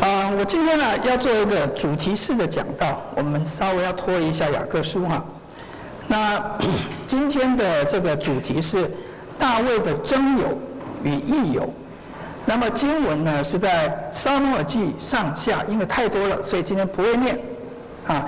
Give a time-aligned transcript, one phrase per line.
[0.00, 5.24] 啊，我今天呢要做一个主题式的讲道，我们稍微要脱离一下雅各书哈。
[6.06, 6.42] 那
[7.06, 8.90] 今天的这个主题是
[9.38, 10.58] 大卫的真友
[11.02, 11.68] 与义友。
[12.44, 17.38] 那么经文呢是在沙漠记上下，因为太多了，所以今天不会念
[18.06, 18.24] 啊。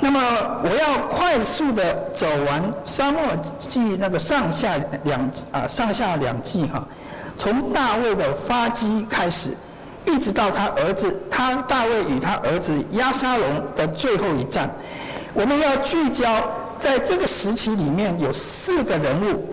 [0.00, 0.20] 那么
[0.62, 3.20] 我要快速的走完沙漠
[3.58, 6.86] 记那个上下两啊上下两记哈，
[7.38, 9.50] 从大卫的发迹开始。
[10.06, 14.70] 一直到他儿子，他大卫与他儿子押沙龙的最后一战，
[15.32, 16.26] 我们要聚焦
[16.78, 19.44] 在这个时期里面有四个人物，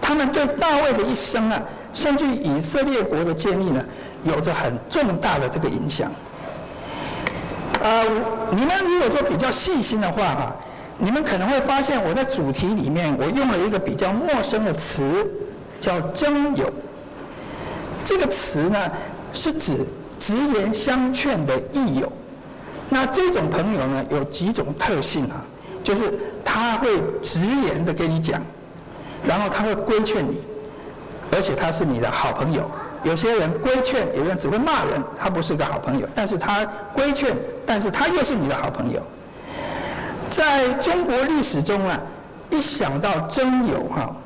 [0.00, 1.62] 他们对大卫的一生啊，
[1.92, 3.84] 甚至以色列国的建立呢，
[4.24, 6.10] 有着很重大的这个影响。
[7.82, 8.04] 呃，
[8.50, 10.56] 你们如果说比较细心的话哈，
[10.98, 15.26] 你们可能会发现我在主题里面我用了一个比较陌生的词，
[15.80, 16.72] 叫真友。
[18.04, 18.78] 这个词呢，
[19.34, 19.86] 是指
[20.18, 22.10] 直言相劝的益友，
[22.88, 25.44] 那这种朋友呢，有几种特性啊，
[25.82, 26.88] 就是他会
[27.22, 28.40] 直言的跟你讲，
[29.26, 30.42] 然后他会规劝你，
[31.32, 32.70] 而且他是你的好朋友。
[33.04, 36.08] 有些人规劝，有人只会骂人，他不是个好朋友。
[36.12, 39.00] 但是他规劝，但是他又是你的好朋友。
[40.28, 42.02] 在中国历史中啊，
[42.50, 44.16] 一想到真友哈，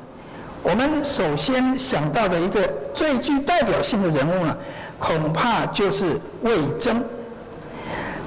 [0.63, 4.57] 我们首先想到的一个最具代表性的人物呢。
[5.01, 7.03] 恐怕就是魏征，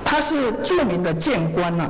[0.04, 1.88] 他是著名的谏官呐，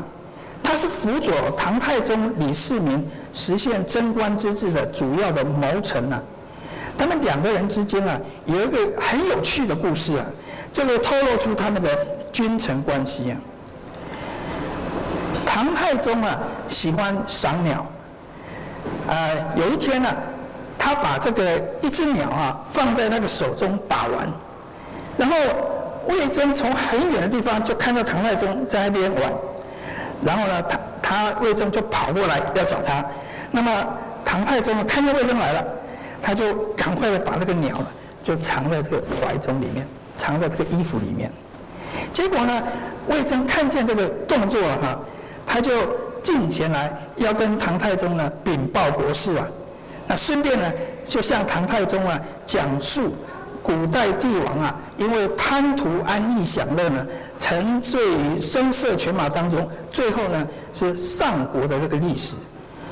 [0.63, 6.23] 他是辅佐唐太宗李世民实现贞观之治的主要的谋臣呐。
[6.99, 10.27] 他们两个人之间啊，有一个很有趣的故事啊，
[10.71, 11.89] 这个透露出他们的
[12.31, 13.37] 君臣关系啊。
[15.47, 17.87] 唐太宗啊喜欢赏鸟，
[19.09, 19.17] 啊，
[19.57, 20.11] 有一天呢，
[20.79, 24.29] 他把这个一只鸟啊放在那个手中把玩。
[25.17, 25.37] 然后
[26.07, 29.23] 魏征从很远的地方就看到唐太宗在那边玩，
[30.25, 33.05] 然后呢，他他魏征就跑过来要找他。
[33.51, 33.71] 那么
[34.25, 35.65] 唐太宗看见魏征来了，
[36.21, 37.87] 他就赶快的把这个鸟呢
[38.23, 41.31] 就藏在这个怀中里面，藏在这个衣服里面。
[42.13, 42.63] 结果呢，
[43.09, 45.01] 魏征看见这个动作了哈，
[45.47, 45.71] 他就
[46.23, 49.47] 进前来要跟唐太宗呢禀报国事啊。
[50.07, 50.71] 那顺便呢，
[51.05, 53.15] 就向唐太宗啊讲述。
[53.65, 57.07] 古代帝王啊，因为贪图安逸享乐呢，
[57.39, 62.37] 沉醉于声色犬马当中，最后呢是上国的这个历史。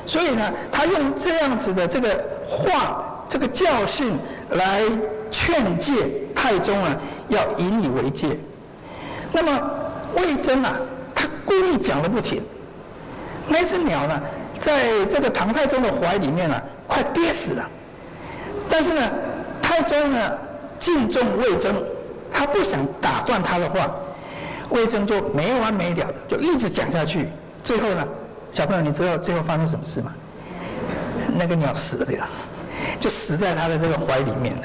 [0.03, 4.17] 所以呢，他用这样子的这个话、这个教训
[4.49, 4.81] 来
[5.29, 5.93] 劝诫
[6.33, 6.97] 太宗啊，
[7.29, 8.35] 要引以为戒。
[9.31, 9.69] 那么
[10.15, 10.75] 魏征啊，
[11.13, 12.41] 他故意讲了不停。
[13.47, 14.19] 那只鸟呢，
[14.59, 17.69] 在这个唐太宗的怀里面呢、啊，快憋死了。
[18.67, 19.01] 但是呢，
[19.61, 20.31] 太宗呢。
[20.83, 21.73] 敬重魏征，
[22.29, 23.89] 他不想打断他的话，
[24.69, 27.29] 魏征就没完没了的就一直讲下去。
[27.63, 28.05] 最后呢，
[28.51, 30.13] 小朋友，你知道最后发生什么事吗？
[31.39, 32.27] 那个鸟死了，
[32.99, 34.63] 就死在他的这个怀里面了。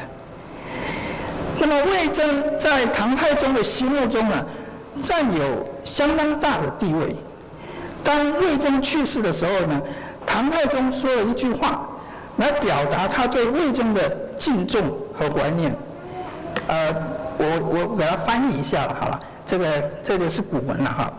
[1.61, 4.45] 那么魏征在唐太宗的心目中呢，
[5.01, 7.15] 占有相当大的地位。
[8.03, 9.81] 当魏征去世的时候呢，
[10.27, 11.89] 唐太宗说了一句话，
[12.39, 14.83] 来表达他对魏征的敬重
[15.17, 15.73] 和怀念。
[16.69, 16.95] 呃，
[17.39, 21.13] 我我给它翻译一下了，好了，这个这个是古文了哈。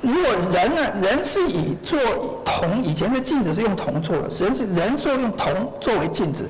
[0.00, 0.22] 如果
[0.52, 1.98] 人呢，人是以做
[2.44, 6.48] 铜，以前的镜子是用铜做的，人是人说用铜作为镜子。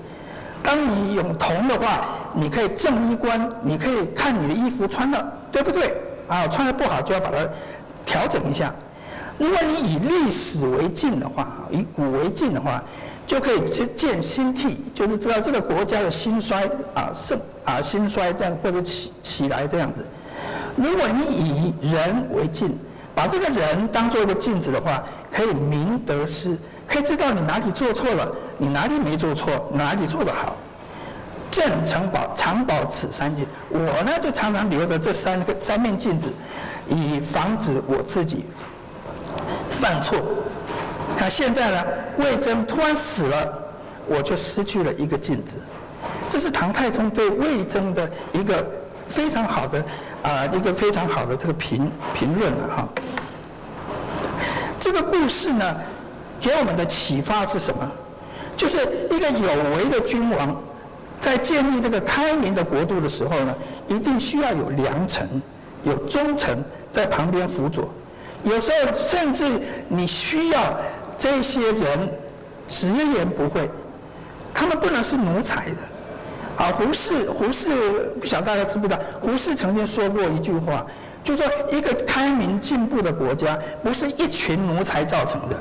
[0.63, 5.95] 当你用铜的话，你可以正衣冠，你可以看你的衣服穿的对不对
[6.29, 6.47] 啊？
[6.49, 7.37] 穿的不好就要把它
[8.05, 8.75] 调整一下。
[9.39, 12.83] 如果你以历史为镜的话，以古为镜的话。
[13.27, 13.61] 就可以
[13.95, 20.05] 见兴替，就是知道这个国家的兴衰啊盛啊兴衰这样或者起起来这样子。
[20.77, 22.77] 如果你以人为镜，
[23.15, 25.03] 把这个人当做一个镜子的话，
[25.33, 30.57] 可以明得失，可以知道你哪里做错了，你哪里没做错，哪里做得好。
[31.51, 36.29] 朕常保常保此三镜，我呢就常常留着这三个三面镜子，
[36.89, 38.45] 以防止我自己
[39.71, 40.19] 犯错。
[41.19, 41.85] 那现在呢？
[42.19, 43.63] 魏征突然死了，
[44.07, 45.57] 我就失去了一个镜子。
[46.29, 48.69] 这是唐太宗对魏征的一个
[49.07, 49.83] 非常好的
[50.23, 52.89] 啊、一个非常好的这个评评论了哈。
[54.79, 55.77] 这个故事呢，
[56.41, 57.91] 给我们的启发是什么？
[58.55, 58.79] 就是
[59.11, 60.55] 一个有为的君王，
[61.21, 63.55] 在建立这个开明的国度的时候呢，
[63.89, 65.29] 一定需要有良臣、
[65.85, 66.63] 有忠臣
[66.93, 67.89] 在旁边辅佐。
[68.43, 70.77] 有时候甚至你需要。
[71.17, 72.13] 这些人
[72.69, 73.69] 直言不讳，
[74.53, 77.71] 他们不能是奴才的，啊，胡适，胡适
[78.21, 79.01] 不晓得大家知不知道？
[79.21, 80.87] 胡适曾经说过一句话，
[81.23, 85.57] 就说一个开明进步的国家，不是一群奴才造成的，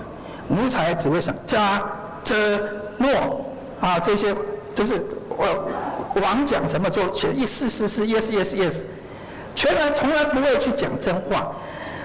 [0.48, 1.84] 奴才只会想加、
[2.24, 2.36] 遮、
[2.98, 3.46] 诺
[3.80, 4.36] 啊，这些
[4.76, 5.72] 都是我
[6.22, 8.82] 王讲什么就全一是是是 yes yes yes，
[9.56, 11.52] 全然从来不会去讲真话。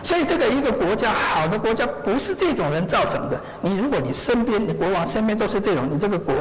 [0.03, 3.41] 所以，这个一个国家好的国家不是这种人造成的。
[3.61, 6.35] 你如果你身边，你国王身边都是这种，你这个国，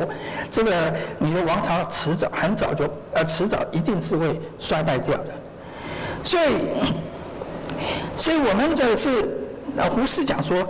[0.52, 5.28] 这个你的王朝迟早很早就呃迟早一定是会衰败掉的。
[6.24, 6.52] 所以，
[8.16, 9.38] 所以我们这是
[9.76, 10.66] 呃胡适讲说，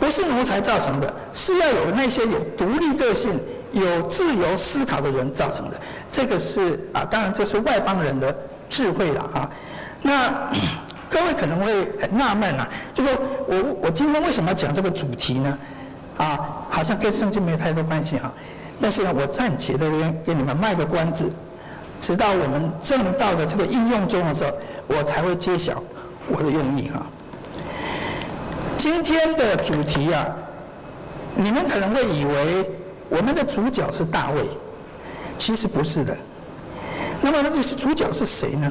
[0.00, 3.40] 不是奴才造成的，是要有那些有独立个性、
[3.72, 5.80] 有自由思考的人造成的。
[6.10, 8.36] 这个是啊，当然这是外邦人的
[8.68, 9.50] 智慧了啊。
[10.02, 10.50] 那。
[11.16, 13.10] 各位可能会很纳闷啊，就说
[13.48, 15.58] 我我今天为什么要讲这个主题呢？
[16.18, 18.30] 啊，好像跟圣经没有太多关系啊。
[18.82, 21.32] 但是呢，我暂且在这边给你们卖个关子，
[22.02, 24.50] 直到我们正道的这个应用中的时候，
[24.88, 25.82] 我才会揭晓
[26.28, 27.06] 我的用意啊。
[28.76, 30.36] 今天的主题啊，
[31.34, 32.70] 你们可能会以为
[33.08, 34.42] 我们的主角是大卫，
[35.38, 36.14] 其实不是的。
[37.22, 38.70] 那么，这个主角是谁呢？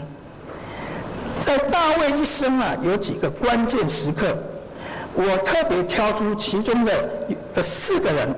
[1.39, 4.35] 在大卫一生啊，有几个关键时刻，
[5.13, 7.09] 我特别挑出其中的
[7.55, 8.35] 呃四个人，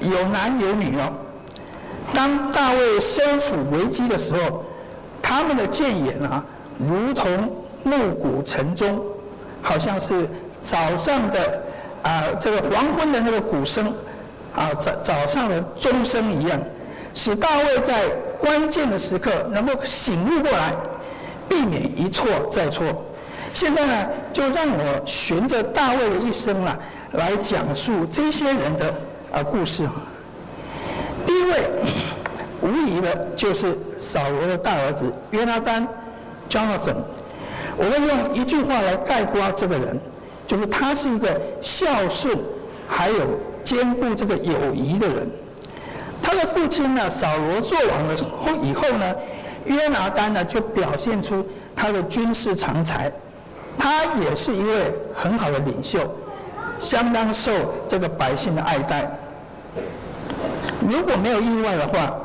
[0.00, 1.12] 有男有女哦。
[2.12, 4.64] 当大卫身处危机的时候，
[5.22, 6.44] 他们的谏言啊，
[6.78, 9.00] 如同暮鼓晨钟，
[9.62, 10.28] 好像是
[10.62, 11.62] 早上的
[12.02, 13.92] 啊、这个黄昏的那个鼓声
[14.54, 16.58] 啊早早上的钟声一样，
[17.14, 20.74] 使大卫在关键的时刻能够醒悟过来。
[21.48, 22.86] 避免一错再错。
[23.52, 26.76] 现在呢，就让我循着大卫的一生啊，
[27.12, 28.92] 来讲述这些人的
[29.30, 29.92] 啊故事啊。
[31.24, 31.62] 第一位，
[32.60, 35.86] 无疑的就是扫罗的大儿子约拿单
[36.50, 36.96] （Jonathan）。
[37.76, 40.00] 我会用一句话来概括这个人，
[40.48, 42.36] 就是他是一个孝顺，
[42.88, 45.30] 还有兼顾这个友谊的人。
[46.20, 49.14] 他的父亲呢，扫罗做王了后以后呢。
[49.66, 53.10] 约拿单呢，就表现出他的军事长才，
[53.78, 56.00] 他也是一位很好的领袖，
[56.80, 57.50] 相当受
[57.88, 59.10] 这个百姓的爱戴。
[60.86, 62.18] 如果没有意外的话，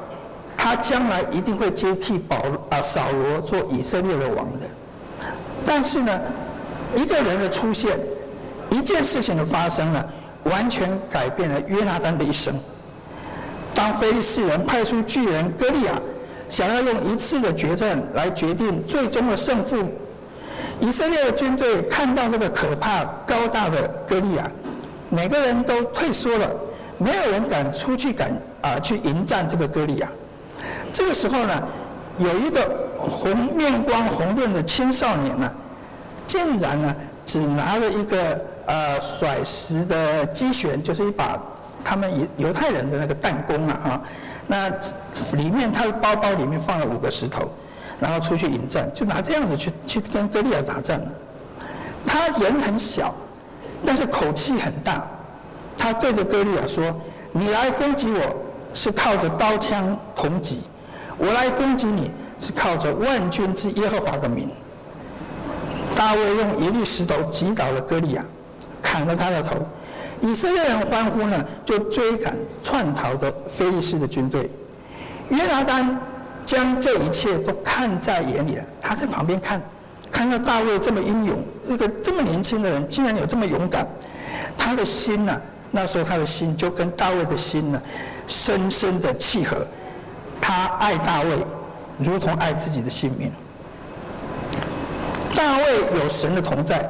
[0.58, 2.38] 他将来一定会接替保
[2.70, 4.66] 啊扫罗做以色列的王的。
[5.66, 6.22] 但是呢，
[6.96, 7.98] 一个人的出现，
[8.70, 10.06] 一件事情的发生呢，
[10.44, 12.54] 完全改变了约拿单的一生。
[13.74, 15.94] 当非利士人派出巨人歌利亚。
[16.50, 19.88] 想要用一次的决战来决定最终的胜负，
[20.80, 24.50] 以色列的军队看到这个可怕高大的歌利亚，
[25.10, 26.52] 每个人都退缩了，
[26.98, 28.32] 没有人敢出去敢
[28.62, 30.10] 啊去迎战这个歌利亚。
[30.92, 31.68] 这个时候呢，
[32.18, 32.68] 有一个
[32.98, 35.54] 红面光红润的青少年呢，
[36.26, 36.96] 竟然呢
[37.26, 41.40] 只拿了一个呃甩石的机旋，就是一把
[41.84, 44.02] 他们犹犹太人的那个弹弓啊啊。
[44.52, 44.68] 那
[45.34, 47.48] 里面他的包包里面放了五个石头，
[48.00, 51.00] 然后出去迎战，就拿这样子去去跟歌利亚打仗。
[52.04, 53.14] 他人很小，
[53.86, 55.06] 但是口气很大。
[55.78, 56.84] 他对着歌利亚说
[57.32, 58.22] ：“你来攻击我
[58.74, 60.64] 是靠着刀枪铜戟，
[61.20, 64.50] 我来攻击你是靠着万军之耶和华的名。”
[65.96, 68.26] 大卫用一粒石头击倒了歌利亚，
[68.82, 69.58] 砍了他的头。
[70.22, 74.50] 以色列人欢呼呢，就追赶窜逃的非利士的军队。
[75.30, 75.98] 约拿单
[76.46, 79.62] 将这一切都看在眼里了，他在旁边看，
[80.12, 83.88] 看到大卫这么英勇，这个这么年轻的人竟然有这么勇敢，
[84.58, 87.82] 他的心呢，那时候他的心就跟大卫的心呢，
[88.28, 89.58] 深深的契合。
[90.42, 91.38] 他爱大卫，
[92.00, 93.32] 如同爱自己的性命。
[95.36, 95.64] 大卫
[96.02, 96.90] 有神的同在，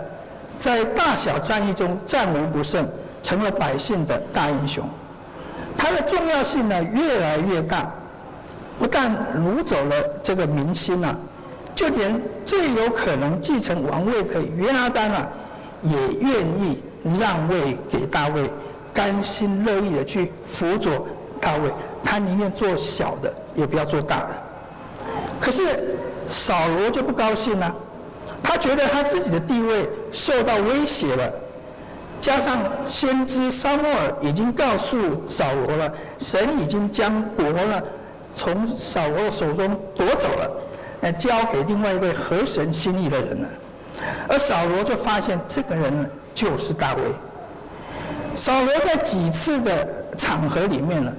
[0.57, 2.88] 在大小战役中战无不胜。
[3.29, 4.83] 成了百姓的大英雄，
[5.77, 7.93] 他的重要性呢越来越大，
[8.79, 11.15] 不但掳走了这个民心啊，
[11.75, 15.29] 就连最有可能继承王位的约拿丹啊，
[15.83, 16.81] 也愿意
[17.19, 18.50] 让位给大卫，
[18.91, 21.05] 甘心乐意的去辅佐
[21.39, 21.71] 大卫，
[22.03, 24.29] 他宁愿做小的，也不要做大的。
[25.39, 27.75] 可是扫罗就不高兴了，
[28.41, 31.31] 他觉得他自己的地位受到威胁了。
[32.21, 34.97] 加上先知撒母耳已经告诉
[35.27, 37.81] 扫罗了，神已经将国呢
[38.35, 40.51] 从扫罗手中夺走了，
[41.01, 43.47] 呃，交给另外一位合神心意的人了。
[44.27, 47.01] 而扫罗就发现这个人呢就是大卫。
[48.35, 51.11] 扫罗在几次的场合里面呢，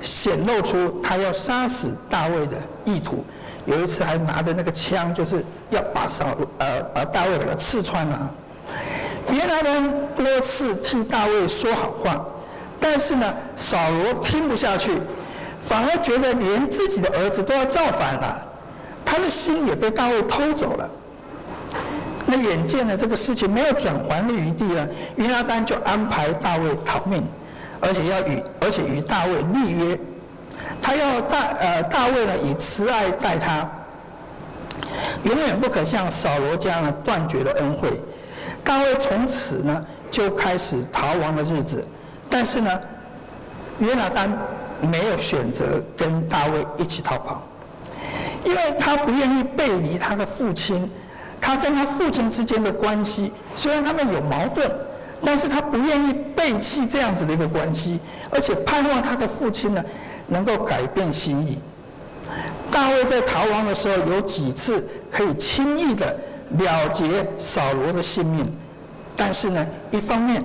[0.00, 3.24] 显露出他要杀死大卫的意图。
[3.64, 8.34] 有一次还拿着那个枪，就是要把扫呃把大卫给他刺穿了。
[9.30, 12.24] 约拿单多次替大卫说好话，
[12.80, 14.98] 但是呢，扫罗听不下去，
[15.60, 18.46] 反而觉得连自己的儿子都要造反了，
[19.04, 20.88] 他的心也被大卫偷走了。
[22.24, 27.26] 那眼见呢，这个事情没有转圜的余地了，约拿单就安排大卫逃命，
[27.80, 29.98] 而且要与而且与大卫立约，
[30.80, 33.70] 他要大呃大卫呢以慈爱待他，
[35.24, 37.90] 永远不可向扫罗家呢断绝了恩惠。
[38.68, 41.82] 大卫从此呢就开始逃亡的日子，
[42.28, 42.70] 但是呢，
[43.78, 44.30] 约拿单
[44.82, 47.42] 没有选择跟大卫一起逃跑，
[48.44, 50.86] 因为他不愿意背离他的父亲，
[51.40, 54.70] 他跟他父亲之间的关系虽然他们有矛盾，
[55.24, 57.98] 但是他不愿意背弃这样子的一个关系，
[58.30, 59.82] 而且盼望他的父亲呢
[60.26, 61.58] 能够改变心意。
[62.70, 66.14] 大卫在逃亡的时候有几次可以轻易的。
[66.56, 68.50] 了结扫罗的性命，
[69.16, 70.42] 但是呢，一方面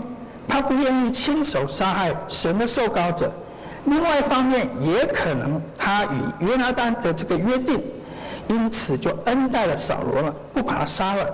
[0.48, 3.32] 他不愿意亲手杀害神的受膏者，
[3.86, 7.82] 另外一方面也可能他与约拿单的这个约定，
[8.50, 11.26] 因此就恩待了扫罗了，不把他杀了，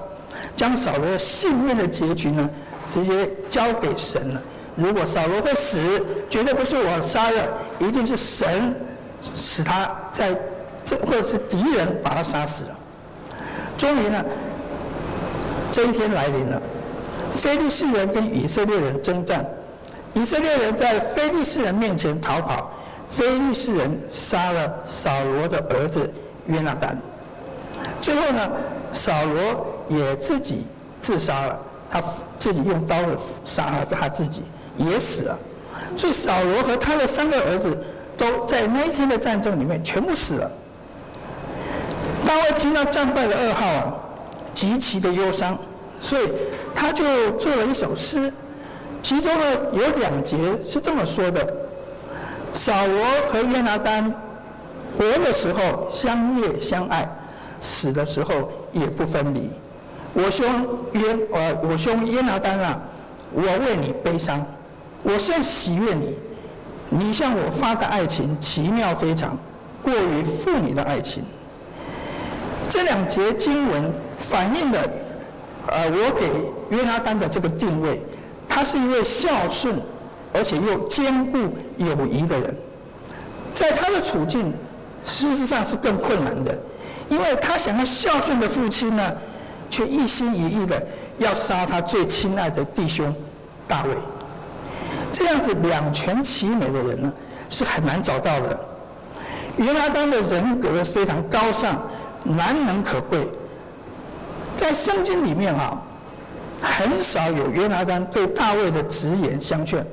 [0.56, 2.50] 将扫罗的性命的结局呢，
[2.94, 4.42] 直接交给神了。
[4.76, 5.80] 如果扫罗会死，
[6.30, 8.74] 绝对不是我杀的，一定是神
[9.36, 10.40] 使他在
[10.86, 12.70] 这，或者是敌人把他杀死了。
[13.76, 14.24] 终于呢。
[15.72, 16.62] 这一天来临了，
[17.32, 19.46] 非利士人跟以色列人征战，
[20.14, 22.72] 以色列人在非利士人面前逃跑，
[23.08, 26.12] 非利士人杀了扫罗的儿子
[26.48, 26.98] 约拿单。
[28.02, 28.52] 最后呢，
[28.94, 30.66] 扫罗也自己
[31.00, 31.60] 自杀了，
[31.90, 32.02] 他
[32.40, 34.44] 自己用刀子杀了他自己，
[34.76, 35.38] 也死了。
[35.96, 37.78] 所以扫罗和他的三个儿子
[38.18, 40.52] 都在那一天的战争里面全部死了。
[42.26, 43.94] 大卫听到战败的噩耗啊。
[44.54, 45.58] 极其的忧伤，
[46.02, 46.30] 所以
[46.76, 48.32] 他就做了一首诗，
[49.02, 51.54] 其中呢有两节是这么说的：
[52.54, 54.12] 扫罗和约拿丹
[54.98, 57.10] 活的时候相悦相爱，
[57.62, 59.50] 死的时候也不分离。
[60.14, 60.46] 我兄
[60.94, 62.82] 约呃我兄约拿丹啊，
[63.32, 64.46] 我为你悲伤，
[65.04, 66.16] 我现喜悦你，
[66.90, 69.38] 你向我发的爱情奇妙非常，
[69.84, 71.24] 过于妇女的爱情。
[72.68, 74.80] 这两节经文反映了，
[75.68, 78.02] 呃，我给约拿单的这个定位，
[78.48, 79.82] 他是一位孝顺
[80.34, 81.38] 而且又坚固
[81.78, 82.56] 友谊的人。
[83.54, 84.54] 在他的处境，
[85.06, 86.58] 事实上是更困难的，
[87.10, 89.16] 因为他想要孝顺的父亲呢，
[89.70, 90.86] 却一心一意的
[91.18, 93.14] 要杀他最亲爱的弟兄
[93.68, 93.92] 大卫。
[95.12, 97.14] 这样子两全其美的人呢，
[97.50, 98.60] 是很难找到的。
[99.58, 101.82] 约拿单的人格非常高尚。
[102.22, 103.26] 难能可贵，
[104.60, 105.82] 在圣经里面啊，
[106.62, 109.86] 很少有约拿单对大卫的直言相劝，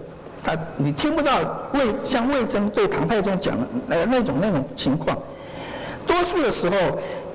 [0.42, 1.38] 他你听不到
[1.72, 5.16] 魏像魏征对唐太宗讲的呃那种那种情况，
[6.04, 6.76] 多数的时候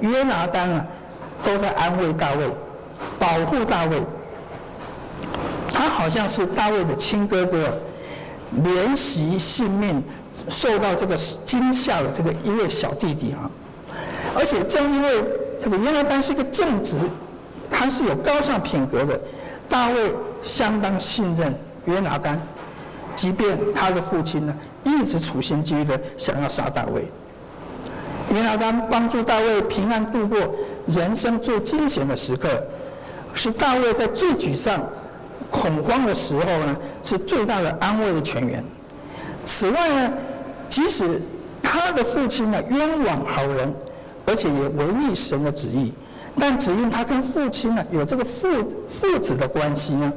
[0.01, 0.85] 约拿单啊
[1.41, 2.49] 都在安慰大卫，
[3.17, 3.97] 保护大卫，
[5.73, 7.79] 他好像是大卫的亲哥哥，
[8.61, 10.03] 怜惜性命
[10.49, 13.49] 受到这个惊吓的这个一位小弟弟啊。
[14.35, 15.23] 而且正因为
[15.61, 16.97] 这个约拿单是一个正直，
[17.69, 19.21] 他是有高尚品格的，
[19.69, 21.53] 大卫相当信任
[21.85, 22.41] 约拿单，
[23.15, 27.07] 即便他的父亲呢一直处心积虑的想要杀大卫。
[28.33, 30.39] 约拿单帮助大卫平安度过
[30.87, 32.49] 人生最惊险的时刻，
[33.35, 34.83] 是大卫在最沮丧、
[35.51, 38.63] 恐慌的时候呢，是最大的安慰的泉源。
[39.45, 40.13] 此外呢，
[40.69, 41.21] 即使
[41.61, 43.71] 他的父亲呢冤枉好人。
[44.25, 45.91] 而且也违逆神的旨意，
[46.39, 48.47] 但只因他跟父亲呢有这个父
[48.87, 50.13] 父子的关系呢，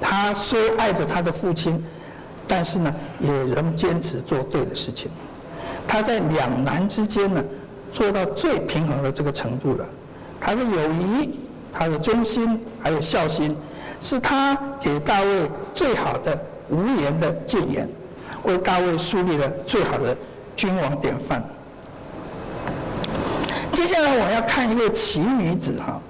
[0.00, 1.84] 他虽爱着他的父亲，
[2.46, 5.10] 但是呢也仍坚持做对的事情。
[5.86, 7.44] 他在两难之间呢，
[7.92, 9.86] 做到最平衡的这个程度了。
[10.40, 11.38] 他的友谊、
[11.72, 13.56] 他的忠心还有孝心，
[14.00, 16.38] 是他给大卫最好的
[16.68, 17.88] 无言的谏言，
[18.44, 20.16] 为大卫树立了最好的
[20.56, 21.42] 君王典范。
[23.74, 26.00] 接下来我要看一位奇女子哈，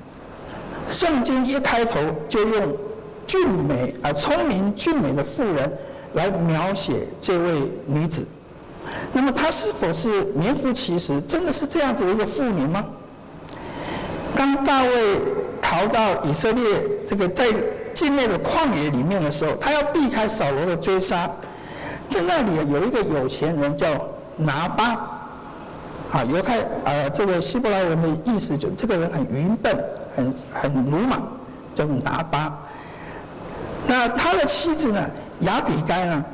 [0.88, 2.76] 圣经一开头就用
[3.26, 5.72] 俊美啊聪明俊美的妇人
[6.12, 8.26] 来描写这位女子，
[9.12, 12.84] 那么她是否是名副其实，真的是这样子的一个妇女吗？
[14.36, 14.90] 当大卫
[15.62, 16.62] 逃到以色列
[17.08, 17.46] 这个在
[17.94, 21.30] 境内的旷野里面的时候，他要避开扫罗的追杀，
[22.10, 23.88] 在那里有一个有钱人叫
[24.36, 25.13] 拿巴，
[26.14, 29.76] 啊，犹太呃这个希伯来文的意思就这个人很愚笨，
[30.14, 31.20] 很很鲁莽，
[31.74, 32.56] 叫拿巴。
[33.88, 36.24] 那他的妻子呢，亚比该呢，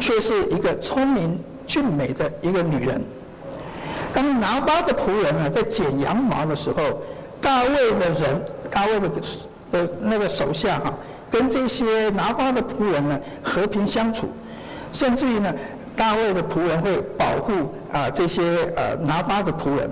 [0.00, 3.00] 却是一个聪明俊美的一个女人。
[4.12, 7.00] 当拿巴的仆人呢在剪羊毛的时候，
[7.40, 9.08] 大卫的人，大卫的
[9.70, 10.92] 的那个手下哈，
[11.30, 14.28] 跟这些拿巴的仆人呢和平相处，
[14.90, 15.54] 甚至于呢，
[15.96, 18.42] 大卫的仆人会保护啊这些
[18.76, 19.90] 呃拿巴的仆人。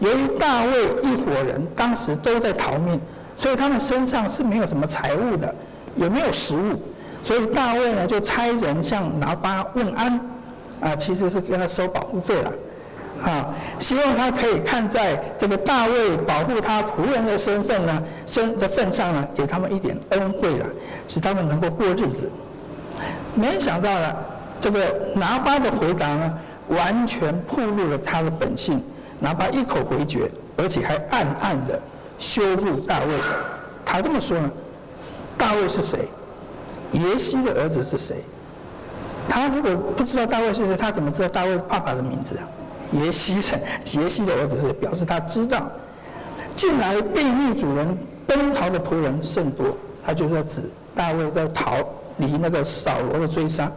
[0.00, 3.00] 由于大卫一伙人当时都在逃命，
[3.36, 5.52] 所以他们身上是没有什么财物的，
[5.96, 6.80] 也没有食物，
[7.22, 10.20] 所以大卫呢就差人向拿巴问安，
[10.80, 12.52] 啊，其实是跟他收保护费了。
[13.20, 20.66] 啊，希望他可以看在这个大卫保护他仆人的身份呢，身的份上呢，给他们一点恩惠了，
[21.08, 22.30] 使他们能够过日子。
[23.34, 24.16] 没想到呢，
[24.60, 24.78] 这个
[25.14, 26.38] 拿巴的回答呢，
[26.68, 28.82] 完全暴露了他的本性。
[29.20, 31.80] 拿巴一口回绝，而且还暗暗的
[32.18, 33.06] 羞辱大卫。
[33.84, 34.50] 他这么说呢，
[35.36, 36.08] 大卫是谁？
[36.92, 38.22] 耶西的儿子是谁？
[39.28, 42.46] 他如果不知道大卫是谁，他怎么知道大卫爸爸的名字啊？
[42.92, 43.58] 耶西的
[44.00, 45.68] 耶西的儿子是表示他知道，
[46.54, 50.62] 近来被逆主人奔逃的仆人甚多，他就在指
[50.94, 51.76] 大卫在逃
[52.18, 53.70] 离那个扫罗的追杀。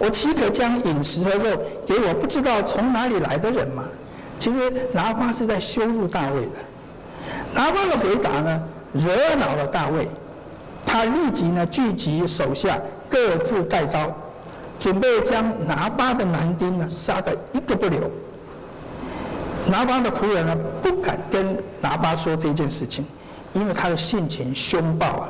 [0.00, 3.84] 我岂可将饮食和肉给我不知道从哪里来的人吗？
[4.38, 6.52] 其实拿巴是在羞辱大卫的。
[7.52, 8.62] 拿巴的回答呢，
[8.94, 10.08] 惹恼了大卫，
[10.86, 12.80] 他立即呢聚集手下，
[13.10, 14.10] 各自带刀。
[14.78, 18.10] 准备将拿巴的男丁呢杀个一个不留。
[19.66, 23.04] 拿巴的仆人呢不敢跟拿巴说这件事情，
[23.52, 25.28] 因为他的性情凶暴啊。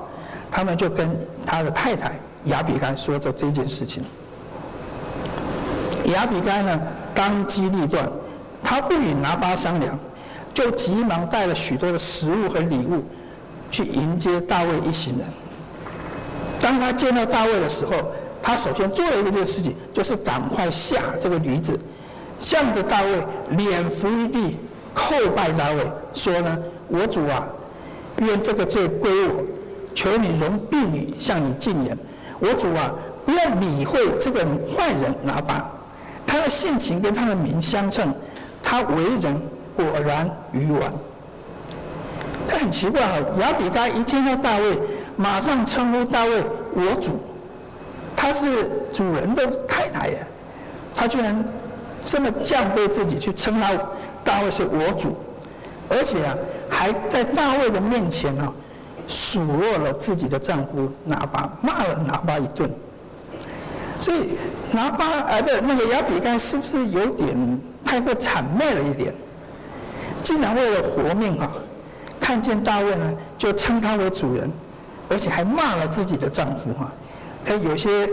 [0.52, 1.10] 他们就跟
[1.44, 2.12] 他的太太
[2.44, 4.04] 亚比该说着这件事情。
[6.12, 6.80] 亚比该呢
[7.14, 8.10] 当机立断，
[8.62, 9.98] 他不与拿巴商量，
[10.52, 13.04] 就急忙带了许多的食物和礼物
[13.70, 15.26] 去迎接大卫一行人。
[16.60, 17.92] 当他见到大卫的时候，
[18.42, 21.78] 他首先做了一件事情，就是赶快下这个驴子，
[22.38, 23.08] 向着大卫
[23.50, 24.58] 脸伏于地，
[24.94, 27.46] 叩拜大卫，说呢：“我主啊，
[28.18, 29.42] 愿这个罪归我，
[29.94, 31.96] 求你容婢女向你进言。
[32.38, 32.94] 我主啊，
[33.24, 35.70] 不要理会这个坏人拿巴，
[36.30, 38.14] 他的性情跟他的名相称，
[38.62, 39.42] 他为人
[39.74, 40.92] 果然愚顽。”
[42.46, 44.80] 但很奇怪啊，亚比该一见到大卫，
[45.16, 46.40] 马上称呼大卫
[46.72, 47.18] 我主。
[48.14, 50.24] 她是主人的太太耶，
[50.94, 51.44] 她居然
[52.04, 53.72] 这么降卑自己去称他
[54.22, 55.16] 大卫是我主，
[55.88, 56.36] 而且啊
[56.68, 58.54] 还在大卫的面前啊
[59.08, 62.70] 数落了自己的丈夫拿巴，骂了拿巴一顿。
[63.98, 64.36] 所以
[64.72, 69.12] 拿巴啊不那个亚比该是不是有点太过谄媚了一点？
[70.22, 71.50] 竟然为了活命啊，
[72.20, 74.50] 看见大卫呢就称他为主人，
[75.08, 76.92] 而且还骂了自己的丈夫啊。
[77.44, 78.08] 可有些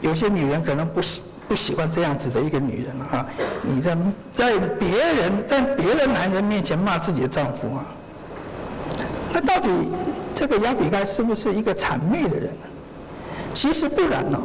[0.00, 3.26] 有些女人可能不喜不喜欢这样子的一个女人啊，
[3.62, 3.96] 你在
[4.32, 7.84] 在别人在别的男人面前骂自己的丈夫啊，
[9.32, 9.68] 那到底
[10.34, 12.50] 这个亚比该是不是一个谄媚的人？
[13.52, 14.42] 其实不然呢、哦。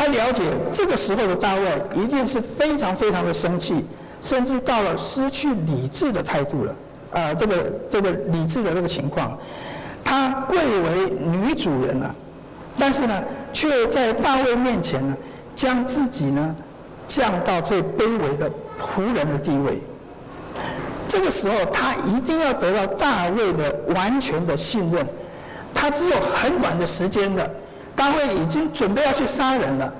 [0.00, 1.62] 他了解这个时候的大卫
[1.94, 3.84] 一定是非常非常的生气，
[4.22, 6.74] 甚至到了失去理智的态度了
[7.12, 9.38] 啊，这个这个理智的这个情况，
[10.02, 12.14] 他贵为女主人啊。
[12.78, 15.14] 但是呢，却在大卫面前呢，
[15.54, 16.56] 将自己呢
[17.06, 19.82] 降到最卑微的仆人的地位。
[21.06, 25.06] 这个时候，他一定要得到大卫的完全的信任。
[25.74, 27.50] 他只有很短的时间的，
[28.00, 29.94] 大卫已经准备要去杀人了，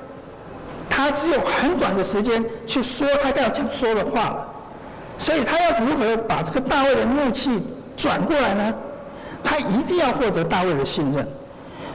[0.89, 4.49] 他只有很短的时间去说他要讲说的话了。
[5.19, 7.63] 所以他要如何把这个大卫的怒气
[7.99, 8.75] 转过来呢？
[9.45, 11.29] 他一定要获得大卫的信任。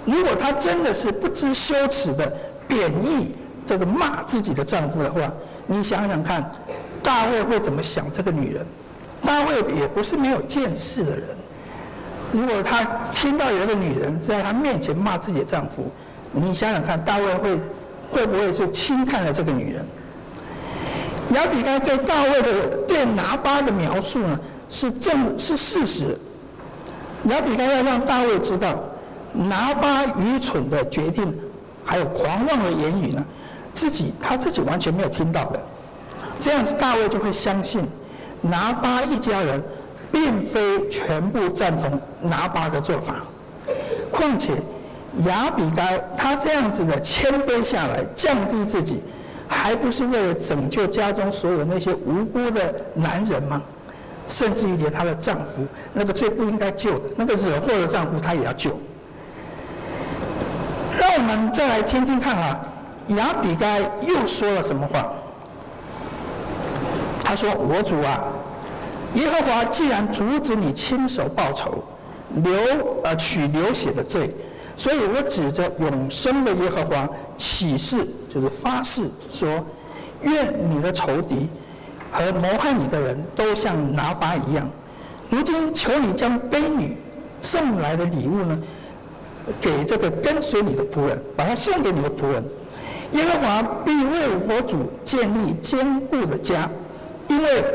[0.05, 2.31] 如果他真的是不知羞耻的
[2.67, 3.33] 贬义
[3.65, 5.21] 这个骂自己的丈夫的话，
[5.65, 6.51] 你想想看，
[7.01, 8.63] 大卫会怎么想这个女人？
[9.23, 11.25] 大卫也不是没有见识的人。
[12.35, 15.89] 如果他听到有一个女人在他面前骂自己的丈夫，
[16.33, 17.57] 你想想看，大卫会
[18.11, 19.85] 会不会就轻看了这个女人？
[21.29, 24.37] 亚比该对大卫的对拿巴的描述呢，
[24.69, 26.17] 是正是事实。
[27.29, 28.77] 亚比该要让大卫知道。
[29.33, 31.33] 拿巴愚蠢的决定，
[31.83, 33.25] 还有狂妄的言语呢，
[33.73, 35.61] 自己他自己完全没有听到的，
[36.39, 37.85] 这样子大卫就会相信，
[38.41, 39.61] 拿巴一家人
[40.15, 43.15] 并非全部赞同拿巴的做法。
[44.09, 44.53] 况且
[45.25, 49.03] 亚比该他这样子的谦卑下来，降低自己，
[49.45, 53.61] 还不是为了拯救家中所有那些无辜的男人吗？
[54.25, 58.71] 甚至于连她的丈夫，那个最不应该救的，那个惹祸的丈夫，她也要救。
[60.97, 62.61] 让我们再来听听看啊，
[63.09, 65.11] 亚比该又说了什么话？
[67.21, 68.23] 他说：“我主啊，
[69.15, 71.83] 耶和华既然阻止你亲手报仇，
[72.43, 72.53] 流
[73.03, 74.29] 呃取流血的罪，
[74.77, 79.65] 所以我指着永生的耶和华起誓，就是发誓说，
[80.21, 81.49] 愿你的仇敌。”
[82.11, 84.65] 和谋害你的人都像拿巴一样，
[85.29, 86.95] 如今求你将婢女
[87.41, 88.57] 送来的礼物呢，
[89.59, 92.41] 给这个跟随你的仆人，把它送给你的仆人。
[93.11, 96.69] 耶和华必为我主建立坚固的家，
[97.27, 97.65] 因为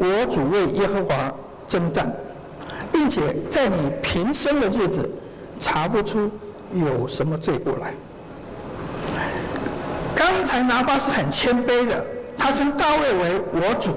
[0.00, 1.30] 我主为耶和华
[1.68, 2.10] 征战，
[2.90, 5.08] 并且在你平生的日子
[5.60, 6.30] 查不出
[6.72, 7.92] 有什么罪过来。
[10.16, 12.02] 刚才拿八是很谦卑的。
[12.42, 13.92] 他称大卫为我主，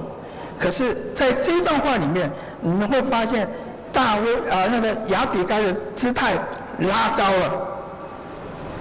[0.58, 3.48] 可是在这段话里面，你们会发现
[3.90, 6.34] 大卫啊，那个亚比该的姿态
[6.80, 7.66] 拉高了，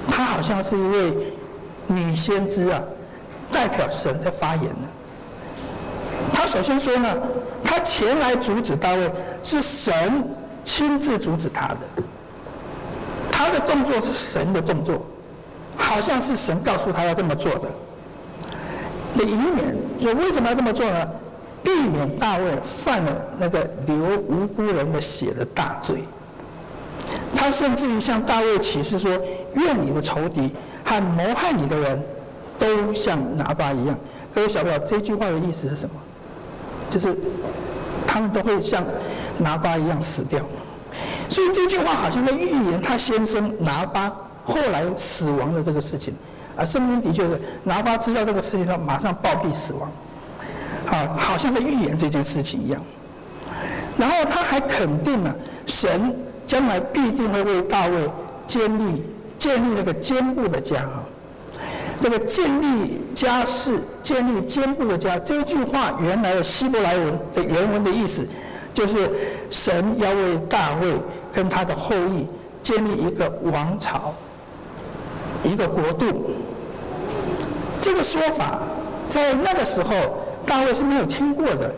[0.05, 1.33] 他好像是一位
[1.87, 2.83] 女先知啊，
[3.53, 4.87] 代表神在发言呢。
[6.33, 7.17] 他首先说呢，
[7.63, 9.09] 他前来阻止大卫，
[9.41, 9.93] 是神
[10.63, 11.79] 亲自阻止他的，
[13.31, 15.05] 他的动作是神的动作，
[15.77, 17.71] 好像是神告诉他要这么做的。
[19.13, 21.11] 那以免，就为什么要这么做呢？
[21.63, 23.95] 避免大卫犯了那个流
[24.27, 26.03] 无辜人的血的大罪。
[27.33, 29.09] 他甚至于向大卫起誓说
[29.55, 32.03] ：“愿你的仇敌和谋害你的人
[32.59, 33.97] 都像拿巴一样。”
[34.35, 35.95] 各位晓不晓这句话的意思是什么？
[36.93, 37.17] 就是
[38.05, 38.83] 他们都会像
[39.39, 40.39] 拿巴一样死掉。
[41.27, 46.13] 所以这句话好像在预言他先生拿巴后来死亡的这个事情。
[46.55, 49.91] 啊，圣经的确是拿巴知道这个事情，他马上暴毙死亡，
[50.85, 52.79] 啊，好像在预言这件事情一样。
[53.97, 58.07] 然后他还肯定了神将来必定会为大卫
[58.45, 59.03] 建立
[59.39, 61.03] 建立这个坚固的家啊。
[62.03, 68.27] 这个建立家室、建立坚固的家，这句话原来的希伯来文的原文的意思，
[68.73, 69.09] 就是
[69.49, 70.95] 神要为大卫
[71.31, 72.27] 跟他的后裔
[72.61, 74.13] 建立一个王朝。
[75.45, 76.31] 一个国度，
[77.81, 78.59] 这个说法
[79.07, 79.95] 在那个时候
[80.45, 81.73] 大卫是没有听过的。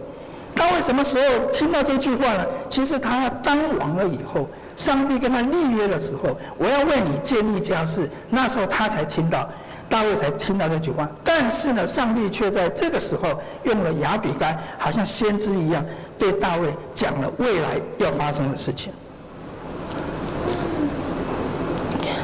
[0.56, 2.44] 大卫什么时候听到这句话呢？
[2.68, 9.48] 其实他当王了以后，上帝跟他立约的时候，我要为你建立家室，那时候他才听到，
[9.90, 11.10] 大卫才听到这句话。
[11.24, 15.86] 但是呢，上帝却在这个时候用了亚比该，好像先知一样，
[16.18, 18.92] 对大卫讲了未来要发生的事情。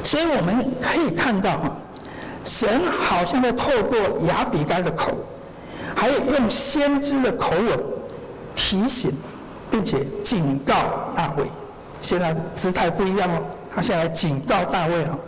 [0.03, 1.71] 所以我们可以看到哈，
[2.43, 3.97] 神好像在透过
[4.27, 5.13] 亚比该的口，
[5.95, 7.79] 还有用先知的口吻
[8.55, 9.13] 提醒，
[9.69, 10.73] 并且警告
[11.15, 11.45] 大卫。
[12.01, 13.41] 现在姿态不一样了，
[13.73, 15.19] 他现在警告大卫了，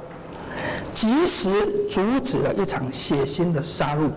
[0.94, 1.50] 及时
[1.90, 4.10] 阻止了一场血腥的杀戮，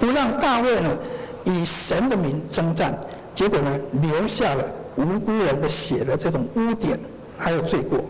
[0.00, 0.98] 不让大卫呢
[1.44, 2.98] 以神的名征战，
[3.34, 4.64] 结果呢留下了
[4.96, 6.98] 无辜人的血的这种污点
[7.38, 8.04] 还有罪过。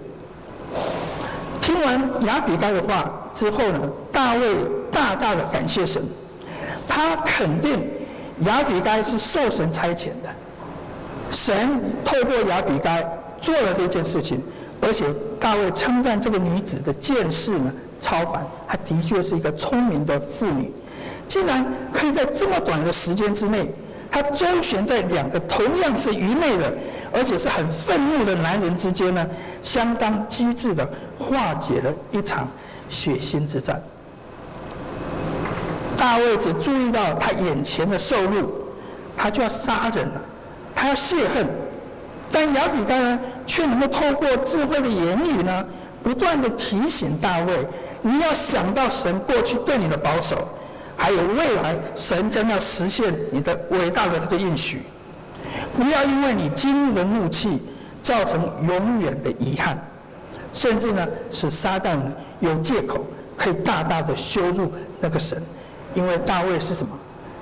[1.60, 3.80] 听完亚比该的话之后呢，
[4.12, 4.54] 大卫
[4.92, 6.02] 大大的感谢神，
[6.86, 7.82] 他肯定
[8.40, 10.28] 亚比该是受神差遣的，
[11.30, 13.02] 神透过亚比该
[13.40, 14.42] 做了这件事情，
[14.84, 15.06] 而且
[15.40, 20.70] 大卫称赞这个女子的见识呢超凡，她的确是一个聪明的妇女，
[21.26, 23.70] 竟然可以在这么短的时间之内，
[24.10, 26.76] 她周旋在两个同样是愚昧的，
[27.12, 29.26] 而且是很愤怒的男人之间呢，
[29.62, 30.88] 相当机智的。
[31.16, 32.48] 化解了一场
[32.90, 33.80] 血腥之战。
[35.96, 38.52] 大卫只注意到他眼前的受辱，
[39.16, 40.20] 他就要杀人了，
[40.74, 41.46] 他要泄恨。
[42.32, 45.66] 但亚比该呢，却能够透过智慧的言语呢，
[46.02, 47.66] 不断地提醒大卫：
[48.02, 50.48] 你要想到神过去对你的保守，
[50.96, 54.82] 还有未来神将要实现你的伟大的这个应许。
[55.76, 57.62] 不要因为你今日的怒气，
[58.02, 59.82] 造成永远的遗憾。
[60.52, 63.04] 甚至呢，使撒旦呢有借口
[63.36, 65.42] 可以大大的羞辱那个神，
[65.94, 66.92] 因为大卫是什么？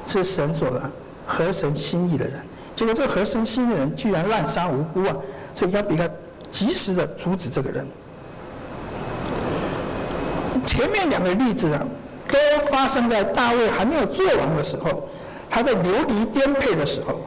[0.05, 0.91] 是神所的
[1.27, 2.35] 合神心意的人。
[2.75, 5.15] 结果这个合神心意的人居然滥杀无辜啊！
[5.55, 6.05] 所以要比较
[6.51, 7.87] 及时的阻止这个人。
[10.65, 11.83] 前面两个例子啊，
[12.29, 12.39] 都
[12.71, 15.09] 发生在大卫还没有做王的时候，
[15.51, 17.21] 他在流离颠沛的时候。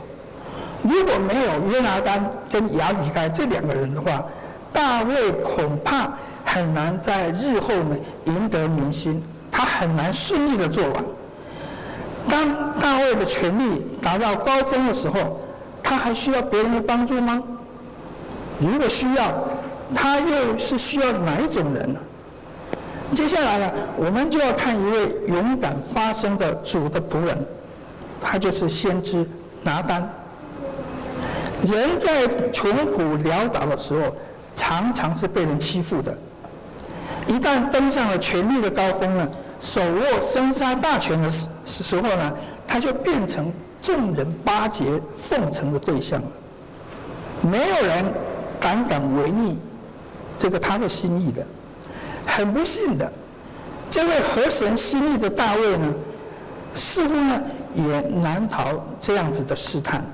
[0.83, 4.23] 如果没有约拿单跟亚比该这两个人的话，
[4.71, 6.13] 大卫恐怕
[6.45, 11.03] 很难在日后呢赢得民心，他很难顺利的做完。
[12.29, 15.39] 当大卫的权力达到高峰的时候，
[15.81, 17.41] 他还需要别人的帮助吗？
[18.59, 19.31] 如果需要，
[19.93, 21.99] 他又是需要哪一种人呢？
[23.13, 27.37] 接下来呢，我们就要看一位勇敢发声的主的仆人，
[28.21, 29.27] 他就是先知
[29.63, 30.09] 拿单。
[31.63, 34.15] 人在穷苦潦倒的时候，
[34.55, 36.17] 常常是被人欺负的。
[37.27, 42.33] 一旦登上了权力的高峰呢，手握生杀大权的时时候呢，
[42.67, 46.27] 他就变成众人巴结奉承的对象了。
[47.41, 48.05] 没有人
[48.65, 49.59] 胆敢违逆
[50.39, 51.45] 这个他的心意的。
[52.25, 53.13] 很不幸的，
[53.91, 55.93] 这位合神心意的大卫呢，
[56.73, 57.39] 似乎呢
[57.75, 60.07] 也难逃这样子的试探的。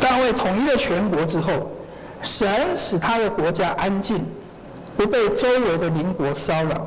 [0.00, 1.68] 大卫统一了全国之后，
[2.22, 4.24] 神使他的国家安静，
[4.96, 6.86] 不被周围的邻国骚扰，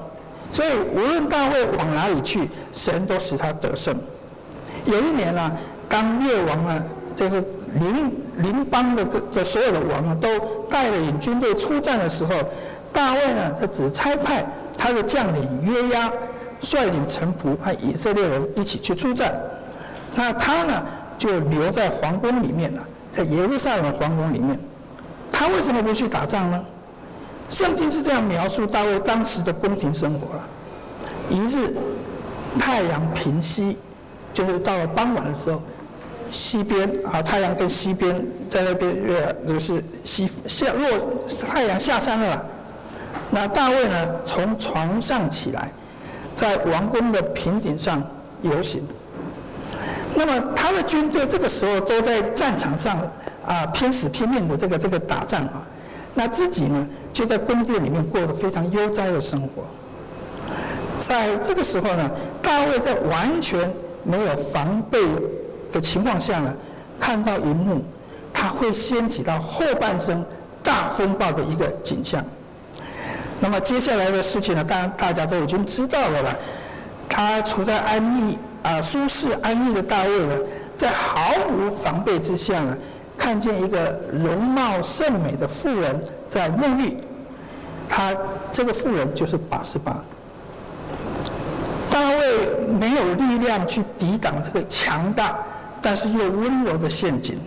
[0.53, 3.93] 所以无论大卫往哪里去，神都使他得胜。
[4.85, 5.51] 有一年呢，
[5.89, 7.43] 当列王呢，就是
[7.73, 8.09] 邻
[8.41, 10.27] 邻邦的的所有的王呢，都
[10.69, 12.35] 带领军队出战的时候，
[12.91, 14.45] 大卫呢，他只差派
[14.77, 16.11] 他的将领约押
[16.59, 19.33] 率领臣仆和以色列人一起去出战，
[20.15, 20.85] 那他呢
[21.17, 22.85] 就留在皇宫里面了。
[23.11, 24.57] 在耶路撒冷的皇宫里面，
[25.31, 26.65] 他为什么不去打仗呢？
[27.49, 30.43] 圣经是这样描述大卫当时的宫廷生活了：
[31.29, 31.75] 一日
[32.57, 33.77] 太阳平西，
[34.33, 35.61] 就是到了傍晚的时候，
[36.31, 40.87] 西边啊，太阳跟西边在那边呃，就是西下落
[41.47, 42.45] 太阳下山了。
[43.29, 45.71] 那大卫呢，从床上起来，
[46.35, 48.01] 在王宫的平顶上
[48.41, 48.81] 游行。
[50.15, 52.97] 那么他的军队这个时候都在战场上
[53.45, 55.65] 啊拼死拼命的这个这个打仗啊，
[56.13, 59.63] 那自己呢就在宫殿里面过得非常悠哉的生活。
[60.99, 62.09] 在这个时候呢，
[62.41, 63.71] 大卫在完全
[64.03, 64.99] 没有防备
[65.71, 66.55] 的情况下呢，
[66.99, 67.83] 看到一幕，
[68.33, 70.25] 他会掀起到后半生
[70.63, 72.23] 大风暴的一个景象。
[73.39, 76.35] 那么接下来的事情呢，当然大家都已经知道了啦，
[77.09, 78.37] 他处在安逸。
[78.63, 80.35] 啊，舒适安逸的大卫呢，
[80.77, 82.77] 在毫无防备之下呢，
[83.17, 86.95] 看见一个容貌甚美的妇人在沐浴。
[87.89, 88.15] 他
[88.51, 90.03] 这个妇人就是拔示巴。
[91.89, 95.39] 大卫没有力量去抵挡这个强大
[95.81, 97.39] 但是又温柔的陷阱，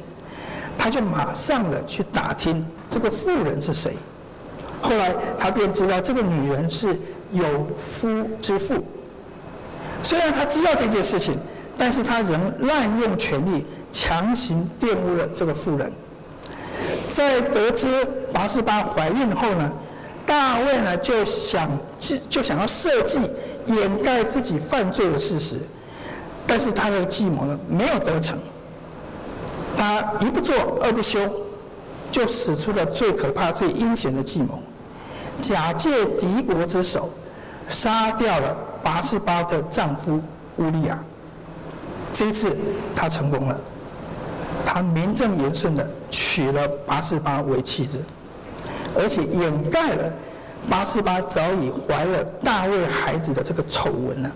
[0.76, 3.96] 他就马上的去打听这个妇人是谁。
[4.82, 6.98] 后来他便知道这个女人是
[7.32, 8.84] 有夫之妇。
[10.02, 11.38] 虽然他知道这件事情，
[11.78, 15.90] 但是他仍滥用权力，强行玷污了这个妇人。
[17.08, 19.72] 在得知拔示巴怀孕后呢，
[20.26, 23.20] 大卫呢就想就就想要设计
[23.66, 25.56] 掩盖自己犯罪的事实，
[26.46, 28.38] 但是他的计谋呢没有得逞。
[29.76, 31.20] 他一不做二不休，
[32.10, 34.62] 就使出了最可怕、最阴险的计谋，
[35.40, 37.10] 假借敌国之手，
[37.68, 38.56] 杀掉了。
[38.84, 40.20] 拔示巴的丈夫
[40.58, 40.98] 乌利亚，
[42.12, 42.54] 这一次
[42.94, 43.58] 他成功了，
[44.62, 47.98] 他名正言顺的娶了拔示巴为妻子，
[48.94, 50.12] 而且掩盖了
[50.68, 54.30] 拔示巴早已怀了大卫孩子的这个丑闻呢。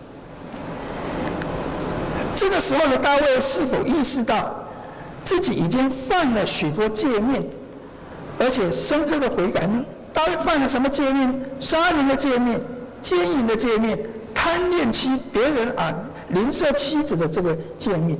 [2.39, 4.55] 这个时候的大卫是否意识到
[5.25, 7.45] 自己已经犯了许多诫命，
[8.39, 9.85] 而且深刻的悔改呢？
[10.13, 11.43] 大卫犯了什么诫命？
[11.59, 12.61] 杀人的诫命，
[13.03, 13.99] 奸淫的诫命。
[14.33, 15.93] 贪恋妻别人啊，
[16.29, 18.17] 邻舍妻子的这个诫命，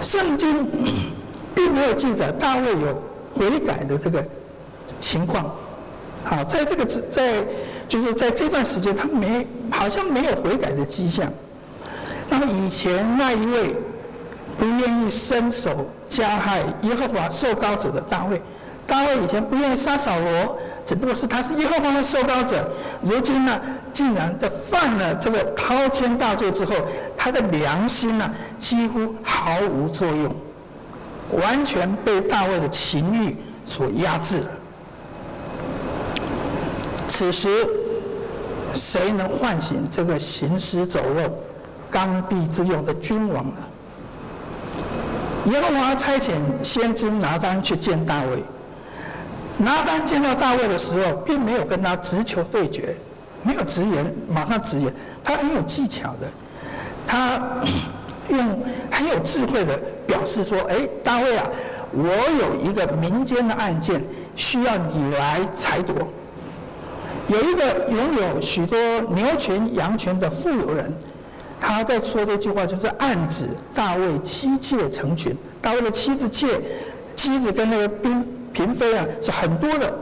[0.00, 0.64] 圣经
[1.52, 3.02] 并没有记载大卫有
[3.34, 4.24] 悔改的这个
[5.00, 5.52] 情况。
[6.22, 7.44] 好，在这个在
[7.88, 11.28] 就是在这段时间，他没好像没有悔改的迹象。
[12.30, 13.76] 那么以前那一位
[14.56, 18.40] 不愿意伸手加害耶和华受膏者的大卫，
[18.86, 20.56] 大卫以前不愿意杀扫罗。
[20.86, 22.68] 只不过是他是耶和华的受膏者，
[23.02, 23.60] 如今呢，
[23.92, 26.74] 竟然在犯了这个滔天大罪之后，
[27.16, 30.34] 他的良心呢几乎毫无作用，
[31.30, 34.46] 完全被大卫的情欲所压制了。
[37.06, 37.68] 此时，
[38.74, 41.32] 谁能唤醒这个行尸走肉、
[41.90, 43.56] 刚愎自用的君王呢？
[45.46, 48.44] 耶和华差遣先知拿单去见大卫。
[49.58, 52.96] 拿单见到大卫的时候，并没有跟他直球对决，
[53.42, 56.30] 没有直言，马上直言，他很有技巧的，
[57.06, 57.42] 他
[58.28, 61.46] 用很有智慧的表示说：“哎，大卫啊，
[61.92, 62.06] 我
[62.40, 64.02] 有一个民间的案件，
[64.34, 65.94] 需要你来裁夺。
[67.28, 68.78] 有一个拥有许多
[69.14, 70.92] 牛群、羊群的富有人，
[71.60, 75.36] 他在说这句话，就是暗指大卫妻妾成群。
[75.60, 76.60] 大卫的妻子妾、
[77.14, 79.94] 妻子跟那个嫔嫔妃啊，是很多的。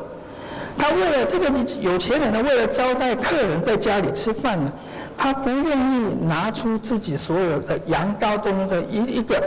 [0.78, 4.72] 他为了这个有钱人呢，为了招待客人在家里吃饭呢，
[5.16, 9.42] 他不愿意拿出自己所有的羊羔中的一一个，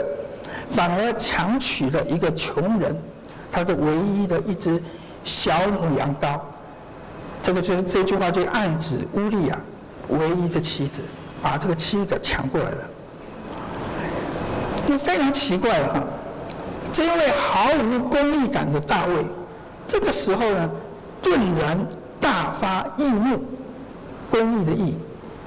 [0.68, 2.94] 反而强取了一个穷人
[3.50, 4.80] 他的唯一的一只
[5.24, 6.38] 小母羊羔。
[7.42, 9.58] 这个就是这句话就暗指乌利亚
[10.08, 11.00] 唯一的妻子，
[11.42, 12.90] 把这个妻子抢过来了。
[14.86, 16.04] 就非常奇怪了哈，
[16.92, 19.24] 这位毫无公义感的大卫，
[19.86, 20.72] 这个时候呢，
[21.22, 21.78] 顿然
[22.20, 23.44] 大发异怒，
[24.30, 24.96] 公义的义，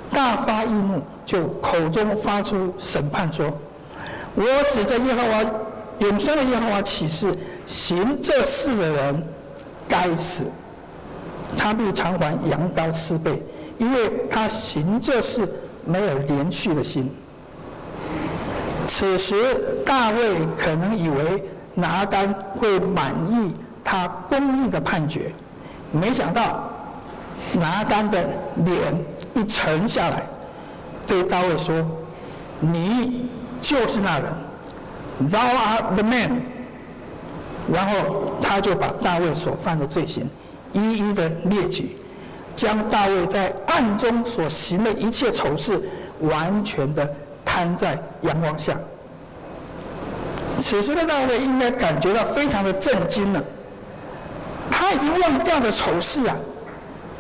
[0.10, 3.46] 大发异怒，就口中发出审判说
[4.36, 5.52] ：“我指着耶和华
[6.00, 7.36] 永生的耶和华起誓，
[7.68, 9.28] 行这事的人
[9.88, 10.46] 该死，
[11.58, 13.44] 他必偿还羊羔四倍，
[13.78, 15.48] 因为他行这事
[15.86, 17.10] 没有连续的心。”
[18.88, 21.44] 此时大卫可能以为
[21.74, 25.32] 拿单会满意他公义的判决。
[25.92, 26.70] 没想到，
[27.54, 28.26] 拿单的
[28.58, 28.78] 脸
[29.34, 30.24] 一沉下来，
[31.08, 31.76] 对大卫说
[32.60, 33.30] ：“你
[33.62, 34.34] 就是那人
[35.30, 36.42] ，Thou art the man。”
[37.72, 40.30] 然后他就把大卫所犯的罪行
[40.74, 41.98] 一一的列举，
[42.56, 45.82] 将大卫在暗中所行的一切丑事
[46.20, 47.08] 完全的
[47.44, 48.78] 摊在阳光下。
[50.58, 53.44] 此时的大卫应该感觉到非常的震惊了。
[54.72, 56.36] 他已经忘掉的丑事啊，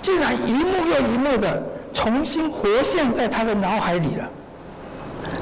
[0.01, 4.29] 竟然一幕又一幕的重新活现在他的脑海里了。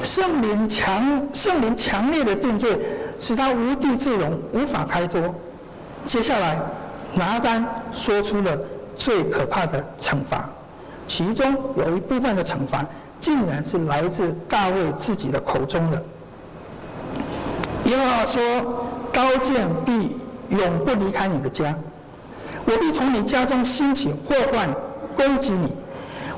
[0.01, 2.77] 圣灵强，圣灵强烈的定罪，
[3.19, 5.33] 使他无地自容，无法开脱。
[6.05, 6.59] 接下来，
[7.13, 8.57] 拿单说出了
[8.95, 10.49] 最可怕的惩罚，
[11.07, 12.85] 其中有一部分的惩罚，
[13.19, 16.03] 竟然是来自大卫自己的口中的。
[17.85, 18.41] 耶和华说
[19.11, 20.15] ：“刀剑必
[20.49, 21.75] 永不离开你的家。”
[22.65, 24.69] 我必从你家中兴起祸患
[25.17, 25.75] 攻击你，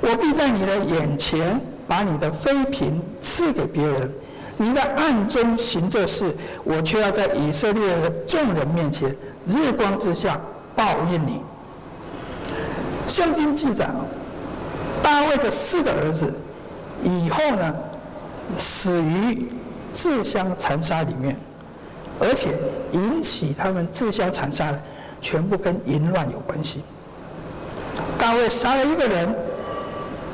[0.02, 4.12] 我必在你的眼前把你的妃嫔赐给别人，
[4.58, 9.16] 你在暗中行这事，我却要在以色列的众人面前
[9.48, 10.42] 日光之下
[10.76, 11.42] 报应你。
[13.08, 13.90] 圣经记载，
[15.02, 16.34] 大卫的四个儿子
[17.04, 17.76] 以后呢，
[18.58, 19.48] 死于
[19.94, 21.38] 自相残杀里面，
[22.20, 22.52] 而且
[22.92, 24.82] 引起他们自相残杀的。
[25.22, 26.84] 全部跟淫乱有关系。
[28.20, 29.34] 大卫杀了一个人，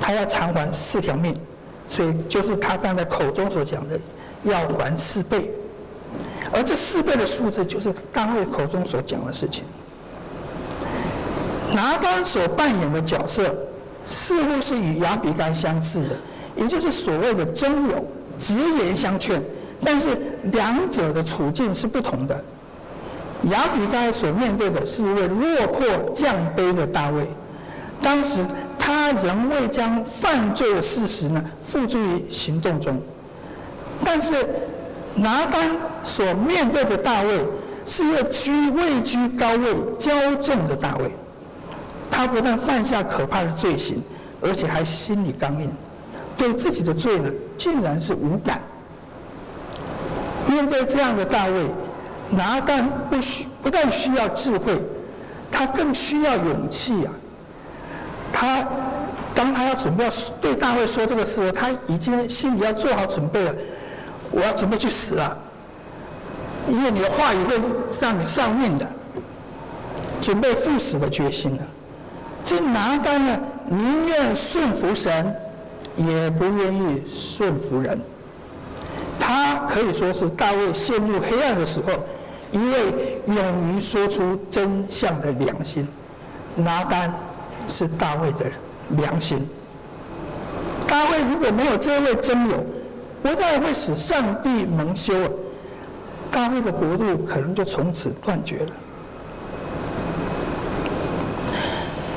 [0.02, 1.40] 他要偿还四条命，
[1.88, 3.98] 所以就是他刚才口中所讲的
[4.44, 5.50] 要还四倍。
[6.52, 9.64] 而这四倍的数字，就是大卫口中所讲的事情。
[11.74, 13.56] 拿单所扮演的角色，
[14.08, 16.20] 似乎是与亚比该相似的，
[16.56, 18.06] 也就是所谓的真友，
[18.38, 19.42] 直言相劝。
[19.84, 20.10] 但是
[20.52, 22.44] 两者的处境是不同的。
[23.46, 27.28] 亚比该所面对的是一位落魄降卑的大卫，
[28.02, 28.46] 当时
[28.78, 33.02] 他仍未将犯罪的事实呢付诸于行动中，
[34.04, 34.46] 但是
[35.16, 35.72] 拿单
[36.04, 37.40] 所面对的大卫
[37.86, 41.10] 是一个居位居高位骄纵的大卫，
[42.12, 44.04] 他不但犯下可怕的罪行，
[44.42, 45.72] 而且还心里刚硬，
[46.38, 48.62] 对自己的罪呢竟然是无感。
[50.48, 51.66] 面对这样的大卫。
[52.34, 54.82] 拿单不需不但需要智慧，
[55.52, 57.12] 他更需要勇气啊！
[58.32, 58.66] 他
[59.36, 63.54] 当他要准备要对大卫说这个时候，他已经心里要做好准备了。
[64.32, 65.38] 我要准备去死了，
[66.70, 67.60] 因为你的话语会
[68.00, 68.88] 让你丧命的，
[70.22, 71.64] 准备赴死的决心了。
[72.44, 75.36] 这拿单呢，宁愿顺服神，
[75.96, 78.00] 也不愿意顺服人。
[79.20, 81.92] 他可以说是大卫陷入黑暗的时候。
[82.52, 85.88] 一位勇于说出真相的良心，
[86.58, 87.10] 拿单
[87.70, 88.46] 是大卫的
[88.98, 89.48] 良心。
[90.86, 92.58] 大卫如果没有这位真友，
[93.24, 95.30] 不但会使上帝蒙羞啊，
[96.30, 98.72] 大卫的国度可能就从此断绝了。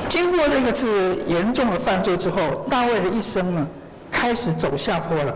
[0.09, 3.67] 经过那个次严重的犯罪之后，大卫的一生呢，
[4.11, 5.35] 开始走下坡了。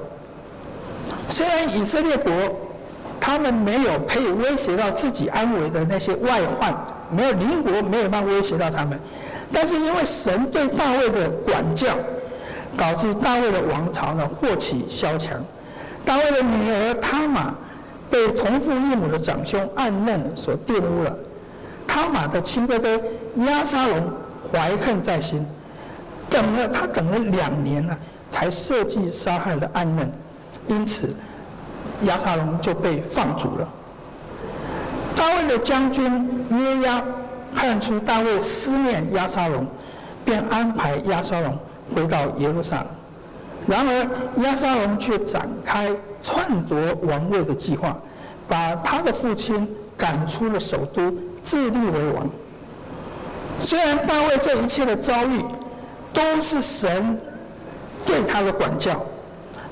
[1.27, 2.31] 虽然以色列国。
[3.21, 6.73] 他们没有可以威胁到自己安危的那些外患，
[7.11, 8.97] 没有邻国没有办法威胁到他们，
[9.51, 11.89] 但是因为神对大卫的管教，
[12.77, 15.37] 导致大卫的王朝呢祸起萧墙。
[16.05, 17.53] 大卫的女儿他玛
[18.09, 21.13] 被同父异母的长兄暗嫩所玷污了，
[21.85, 22.99] 他他玛的亲哥哥
[23.35, 24.01] 押沙龙
[24.51, 25.45] 怀恨在心，
[26.29, 27.97] 等了他等了两年了，
[28.29, 30.11] 才设计杀害了暗嫩，
[30.67, 31.15] 因此
[32.03, 33.69] 亚沙龙就被放逐了。
[35.15, 37.03] 大卫的将军约押
[37.53, 39.65] 看出大卫思念亚沙龙，
[40.23, 41.57] 便安排亚沙龙
[41.93, 42.87] 回到耶路撒冷。
[43.67, 45.91] 然而亚沙龙却展开
[46.23, 47.97] 篡夺王位的计划，
[48.47, 52.27] 把他的父亲赶出了首都，自立为王。
[53.61, 55.43] 虽然大卫这一切的遭遇
[56.13, 57.19] 都是神
[58.05, 59.05] 对他的管教，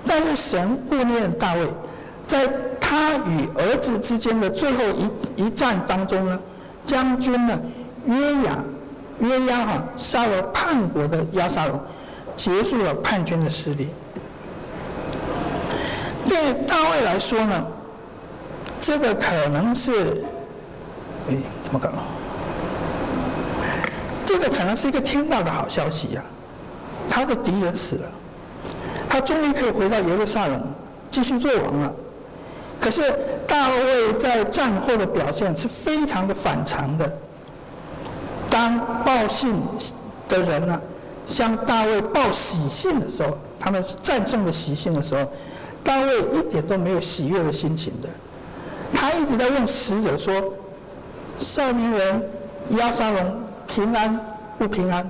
[0.06, 1.68] 但是神顾念大卫，
[2.28, 2.48] 在
[2.80, 6.40] 他与儿子之间的最后一一战当中呢，
[6.86, 7.60] 将军呢
[8.06, 8.60] 约雅
[9.20, 11.80] 约押哈杀了叛国的押沙龙，
[12.36, 13.90] 结束了叛军的势力。
[16.30, 17.66] 对大卫来说呢，
[18.80, 20.24] 这个可能是，
[21.30, 21.90] 哎，怎么搞？
[24.28, 26.22] 这个可能是一个天大的好消息呀、
[27.10, 28.10] 他的敌人死了，
[29.08, 30.62] 他终于可以回到耶路撒冷
[31.10, 31.96] 继续做王了。
[32.78, 33.02] 可是
[33.48, 37.10] 大卫在战后的表现是非常的反常的。
[38.50, 39.56] 当报信
[40.28, 40.82] 的人呢、
[41.26, 45.32] 向大卫报喜信的时候，他们战胜的喜信的时候，
[45.86, 48.10] 大卫一点都没有喜悦的心情的，
[48.94, 50.54] 他一直在问使者说
[51.40, 52.30] ：“少年人
[52.72, 54.20] 押沙龙。”平安
[54.58, 55.08] 不平安？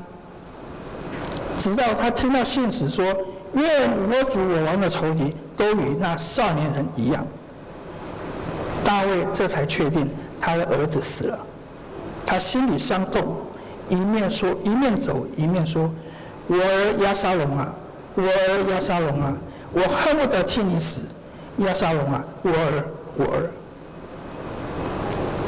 [1.60, 3.04] 直到他听到信使说
[3.54, 7.26] ：“愿我主我王的仇敌都与那少年人一样。”
[8.86, 10.08] 大卫这才确定
[10.40, 11.40] 他的儿子死了。
[12.26, 13.36] 他心里伤痛，
[13.90, 15.92] 一面说一面走一面说
[16.46, 17.74] ：“我儿押沙龙啊，
[18.14, 19.36] 我儿押沙龙啊，
[19.74, 21.02] 我恨不得替你死，
[21.58, 22.86] 押沙龙啊，我儿
[23.16, 23.50] 我儿。”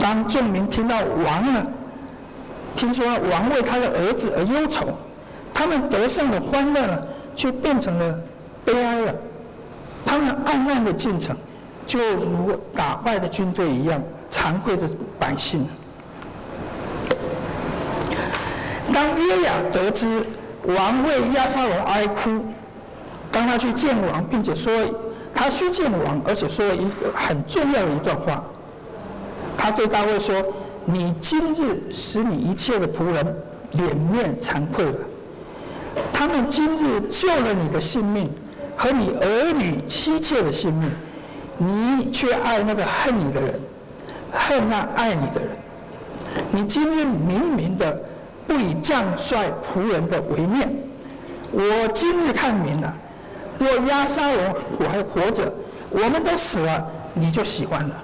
[0.02, 1.68] 当众民听到王了？
[2.80, 4.88] 听说王为他的儿子而忧愁，
[5.54, 7.04] 他们得胜的欢乐呢，
[7.36, 8.22] 就变成了
[8.64, 9.14] 悲哀了。
[10.06, 11.36] 他们暗暗的进城，
[11.86, 14.02] 就如打败的军队一样，
[14.32, 15.68] 惭愧的百姓。
[18.94, 20.24] 当约雅得知
[20.64, 22.46] 王为亚沙龙哀哭，
[23.30, 24.72] 当他去见王，并且说
[25.36, 28.42] 他去见王，而且说了一个很重要的一段话，
[29.58, 30.42] 他对大卫说。
[30.92, 33.24] 你今日使你一切的仆人
[33.74, 34.98] 脸面惭愧了，
[36.12, 38.28] 他们今日救了你的性命
[38.76, 40.90] 和你儿女妻妾的性命，
[41.58, 43.60] 你却爱那个恨你的人，
[44.32, 45.50] 恨那爱你的人。
[46.52, 48.02] 你今日明明的
[48.48, 50.74] 不以将帅仆人的为念，
[51.52, 52.98] 我今日看明了，
[53.60, 54.56] 若押沙龙
[54.90, 55.54] 还活着，
[55.92, 58.04] 我们都死了，你就喜欢了。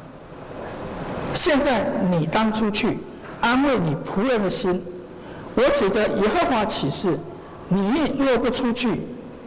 [1.36, 2.97] 现在你当出去
[3.41, 4.81] 安慰你仆人的心，
[5.53, 7.19] 我指着耶和华起誓，
[7.67, 9.01] 你若不出去，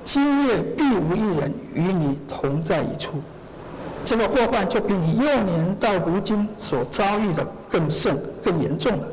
[0.05, 3.21] 今夜必无一人与你同在一处。
[4.05, 9.09] 这个祸患就比你幼年到如今所遭遇的更甚、更严重了。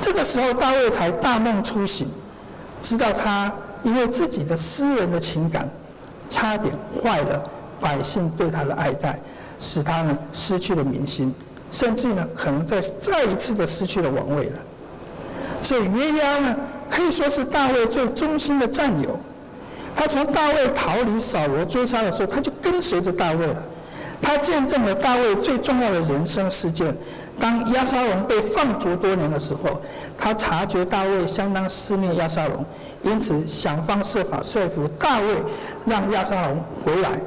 [0.00, 2.08] 这个时候，大卫才大梦初醒，
[2.82, 3.52] 知道他
[3.82, 5.68] 因为自己的私人的情感，
[6.30, 7.44] 差点坏了
[7.80, 9.20] 百姓对他的爱戴。
[9.66, 11.34] 使他呢失去了民心，
[11.72, 14.58] 甚至呢可能再再一次的失去了王位了。
[15.60, 16.56] 所以约押呢
[16.88, 19.18] 可以说是大卫最忠心的战友。
[19.96, 23.62] 他从大卫逃离扫罗追杀的时候，他就跟随着大卫了。
[24.22, 26.96] 他见证了大卫最重要的人生事件。
[27.38, 29.80] 当押沙龙被放逐多年的时候，
[30.16, 32.64] 他察觉大卫相当思念押沙龙，
[33.02, 35.26] 因此想方设法说服大卫
[35.84, 37.20] 让押沙龙回来。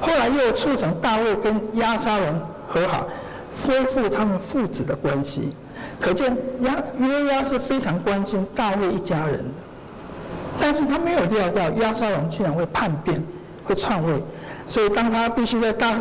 [0.00, 3.08] 后来又促成大卫跟押沙龙和好，
[3.66, 5.50] 恢复他们父子的关系。
[6.00, 9.44] 可见押约押是非常关心大卫一家人的，
[10.60, 13.20] 但是他没有料到押沙龙居然会叛变，
[13.64, 14.22] 会篡位。
[14.66, 15.92] 所以当他必须在大，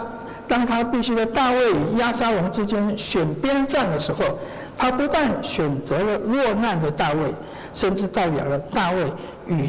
[0.48, 4.38] 当他必须在大卫与押沙龙之间选边站的时候，
[4.78, 7.34] 他不但选择了落难的大卫，
[7.74, 9.04] 甚至代表了大卫
[9.48, 9.68] 与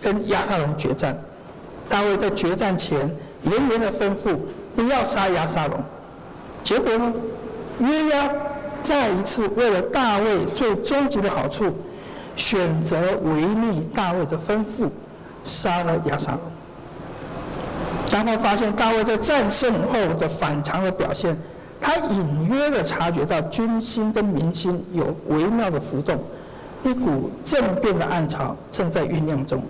[0.00, 1.18] 跟押沙龙决战。
[1.88, 3.10] 大卫在决战前。
[3.44, 4.36] 严严的吩咐
[4.74, 5.78] 不要杀押沙龙，
[6.62, 7.12] 结果呢，
[7.78, 8.28] 约押
[8.82, 11.76] 再一次为了大卫最终极的好处，
[12.36, 14.88] 选择违逆大卫的吩咐，
[15.44, 16.40] 杀了押沙龙。
[18.10, 21.36] 当他发现大卫在战胜后的反常的表现，
[21.80, 26.18] 他隐约的察觉到军心跟民心有微妙的浮动，
[26.82, 29.62] 一股政变的暗潮正在酝酿中，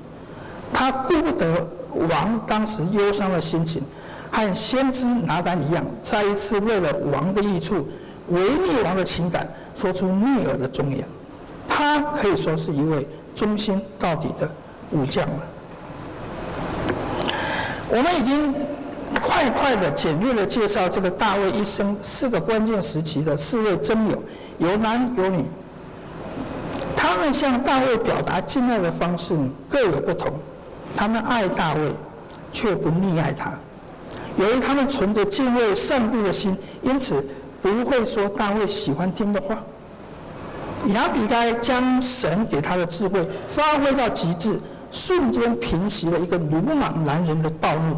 [0.72, 1.66] 他顾不得。
[2.08, 3.82] 王当时忧伤的心情，
[4.30, 7.86] 和先知拿单一样，再一次为了王的益处，
[8.28, 11.04] 违逆王的情感，说出逆耳的忠言。
[11.66, 14.50] 他可以说是一位忠心到底的
[14.90, 15.40] 武将了。
[17.88, 18.52] 我们已经
[19.22, 24.22] 快快的、简略的介绍这个大卫一生四个关键时期的四位真友，
[24.58, 25.44] 有男有女。
[26.96, 29.36] 他们向大卫表达敬爱的方式
[29.68, 30.32] 各有不同。
[30.96, 31.92] 他们爱大卫，
[32.52, 33.52] 却不溺爱他。
[34.36, 37.24] 由于他们存着敬畏上帝的心，因此
[37.62, 39.62] 不会说大卫喜欢听的话。
[40.88, 44.58] 亚比该将神给他的智慧发挥到极致，
[44.90, 47.96] 瞬间平息了一个鲁莽男人的暴怒。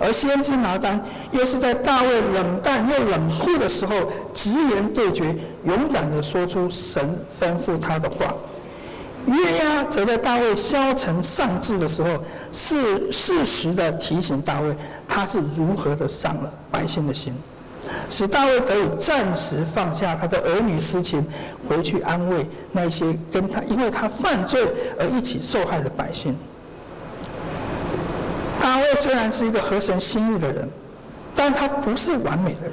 [0.00, 1.02] 而先知拿单
[1.32, 3.94] 又是在大卫冷淡又冷酷的时候，
[4.32, 8.32] 直言对决，勇敢地说出神吩咐他的话。
[9.26, 14.74] 约押则在大卫消沉丧志的时候，是适时的提醒大卫，
[15.06, 17.34] 他是如何的伤了百姓的心，
[18.08, 21.22] 使大卫可以暂时放下他的儿女私情，
[21.68, 24.66] 回去安慰那些跟他因为他犯罪
[24.98, 26.34] 而一起受害的百姓。
[28.60, 30.66] 大卫虽然是一个合神心意的人，
[31.36, 32.72] 但他不是完美的人，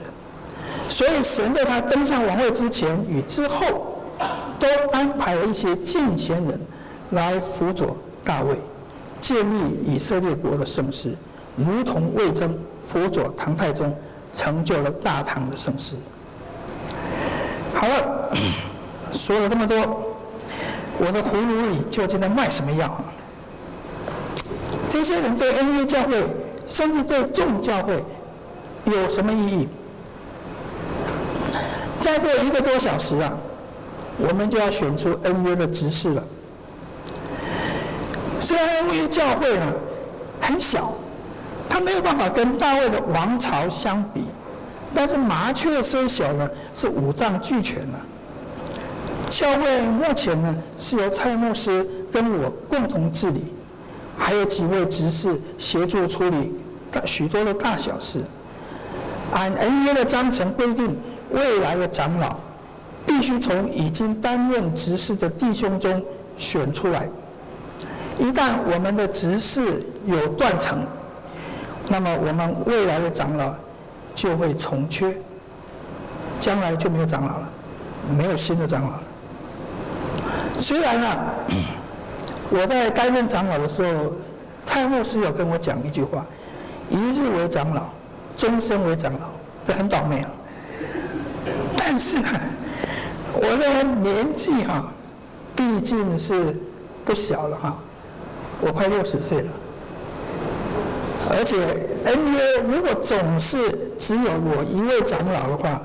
[0.87, 3.91] 所以神在他登上王位之前与之后。
[4.59, 6.59] 都安排了一些近前人
[7.11, 8.55] 来辅佐大卫，
[9.21, 9.55] 建立
[9.85, 11.13] 以色列国的盛世，
[11.55, 13.95] 如同魏征辅佐唐太宗，
[14.33, 15.95] 成就了大唐的盛世。
[17.73, 18.29] 好了，
[19.11, 19.77] 说了这么多，
[20.97, 23.03] 我的葫芦里究竟在卖什么药啊？
[24.89, 26.23] 这些人对恩约教会，
[26.65, 28.03] 甚至对众教会，
[28.85, 29.67] 有什么意义？
[31.99, 33.35] 再过一个多小时啊！
[34.17, 36.25] 我们就要选出恩约的执事了。
[38.39, 39.73] 虽然恩约教会呢
[40.41, 40.93] 很小，
[41.69, 44.25] 它没有办法跟大卫的王朝相比，
[44.93, 48.05] 但是麻雀虽小呢，是五脏俱全了。
[49.27, 53.45] 教会目前呢是由蔡牧师跟我共同治理，
[54.17, 56.53] 还有几位执事协助处理
[56.91, 58.21] 大许多的大小事。
[59.33, 60.95] 按恩约的章程规定，
[61.31, 62.37] 未来的长老。
[63.05, 66.03] 必须从已经担任执事的弟兄中
[66.37, 67.07] 选出来。
[68.17, 70.79] 一旦我们的执事有断层，
[71.89, 73.53] 那么我们未来的长老
[74.15, 75.17] 就会从缺，
[76.39, 77.49] 将来就没有长老了，
[78.17, 79.03] 没有新的长老了。
[80.57, 81.33] 虽然呢、啊，
[82.49, 84.13] 我在担任长老的时候，
[84.65, 86.25] 蔡牧师有跟我讲一句话
[86.89, 87.89] ：“一日为长老，
[88.37, 89.27] 终身为长老。”
[89.65, 90.29] 这很倒霉啊。
[91.77, 92.29] 但是呢。
[93.35, 94.91] 我的年纪哈，
[95.55, 96.57] 毕竟是
[97.03, 97.77] 不小了哈，
[98.61, 99.49] 我快六十岁了，
[101.29, 101.57] 而且
[102.05, 105.81] 恩约如果总是只有我一位长老的话，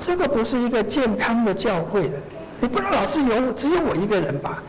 [0.00, 2.18] 这个不是一个健康的教会的，
[2.60, 4.62] 你不能老是有只有我一个人吧，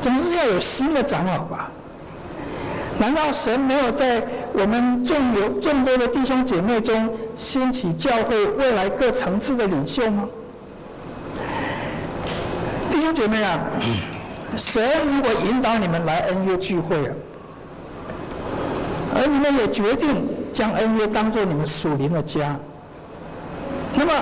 [0.00, 1.70] 总是要有新的长老吧？
[2.98, 10.28] 难道神没有在我们众有众多的弟兄姐妹中兴起教会未来各层次的领袖吗？
[13.04, 13.60] 弟兄姐妹啊，
[14.56, 17.14] 神如果引导你们来恩约聚会啊，
[19.14, 22.58] 而你们也决定将恩约当做你们属灵的家，
[23.94, 24.12] 那么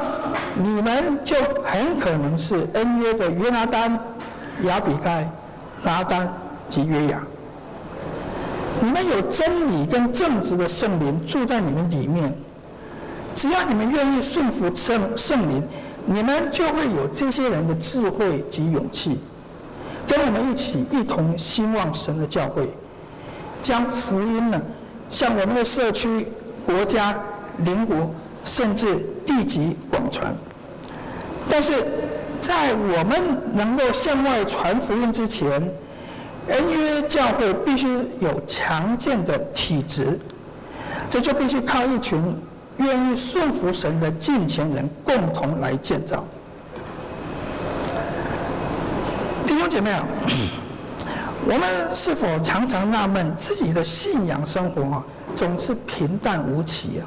[0.57, 3.97] 你们就很可能是恩约的约拿单、
[4.63, 5.31] 亚比该、
[5.85, 6.29] 拿单
[6.69, 7.23] 及约雅。
[8.81, 12.35] 你们有真理跟正直的圣灵住在你们里面，
[13.37, 15.63] 只要你们愿意顺服圣圣灵。
[16.05, 19.19] 你们就会有这些人的智慧及勇气，
[20.07, 22.69] 跟我们一起一同兴旺神的教会，
[23.63, 24.61] 将福音呢
[25.09, 26.27] 向我们的社区、
[26.67, 27.19] 国家、
[27.59, 28.13] 邻国，
[28.45, 30.35] 甚至地级广传。
[31.49, 31.73] 但是
[32.41, 35.63] 在我们能够向外传福音之前，
[36.49, 37.89] 恩约教会必须
[38.19, 40.19] 有强健的体质，
[41.09, 42.21] 这就必须靠一群。
[42.79, 46.25] 愿意顺服神的近前人共同来建造。
[49.47, 50.07] 弟兄姐妹啊，
[51.47, 55.05] 我们是否常常纳闷自己的信仰生活啊，
[55.35, 57.03] 总是平淡无奇啊，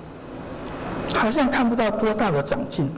[1.15, 2.89] 好像看不到多大的长进，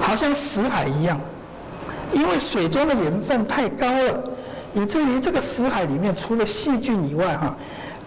[0.00, 1.20] 好像死海一样，
[2.12, 4.22] 因为水中的盐分太高了，
[4.74, 7.56] 以至于这个死海里面除了细菌以外，哈，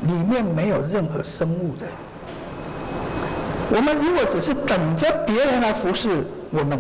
[0.08, 1.86] 里面没有任何生物的。
[3.74, 6.80] 我们如果只是等着别人来服侍我们，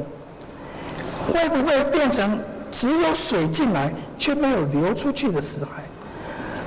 [1.28, 2.40] 会不会变成
[2.72, 5.82] 只有水进来却没有流出去的死海？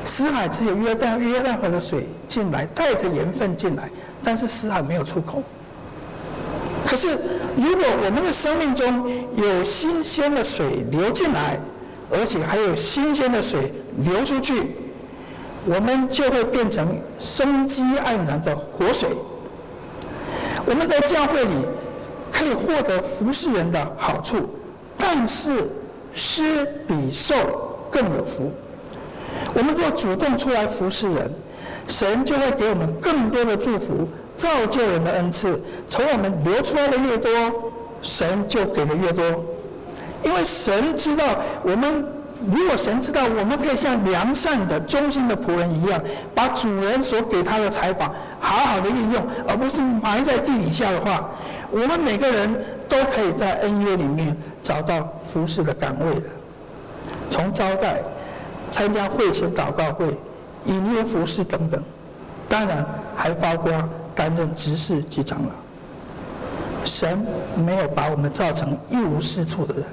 [0.04, 3.88] 死海只有约旦约旦河的水进来，带着盐分进来，
[4.24, 5.44] 但是死海没有出口。
[6.84, 7.16] 可是，
[7.56, 11.56] 如果我们的生命中有新鲜的水流进来，
[12.10, 13.72] 而且还有新鲜的水
[14.04, 14.72] 流出去，
[15.66, 19.10] 我们就会变成生机盎然的活水。
[20.66, 21.54] 我们在教会里
[22.32, 24.50] 可以获得服侍人的好处，
[24.98, 25.68] 但是
[26.12, 27.34] 施比受
[27.90, 28.52] 更有福。
[29.54, 31.30] 我们若主动出来服侍人，
[31.88, 34.08] 神就会给我们更多的祝福。
[34.36, 35.58] 造就人的恩赐，
[35.88, 37.30] 从我们流出来的越多，
[38.02, 39.24] 神就给的越多。
[40.22, 41.24] 因为神知道，
[41.62, 42.04] 我们
[42.52, 45.98] 如果神知道，我们可以像良善的、忠心的仆人一样，
[46.34, 48.14] 把主人所给他的财宝
[48.47, 51.28] 好好的运用，而不是埋在地底下的话，
[51.70, 56.22] 我们每个人都可以在恩约里面找到服侍的岗位的。
[57.28, 58.01] 从招待、
[58.70, 60.16] 参加会前祷告会、
[60.64, 61.82] 引诱服侍等等，
[62.49, 62.86] 当然
[63.16, 63.72] 还包括。
[64.16, 65.51] 担任执事及长老，
[66.86, 67.18] 神
[67.55, 69.84] 没有把我们造成一无是处的人，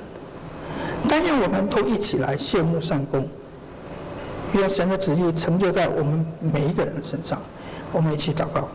[1.10, 3.28] 但愿我们都一起来谢幕善工，
[4.54, 7.38] 愿神的旨意成就在我们每一个人的身上。
[7.94, 8.68] 我们一起祷告。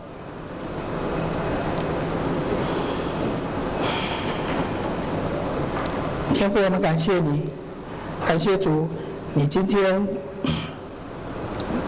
[6.33, 7.49] 天父，我们感谢你，
[8.25, 8.87] 感谢主，
[9.35, 10.07] 你今天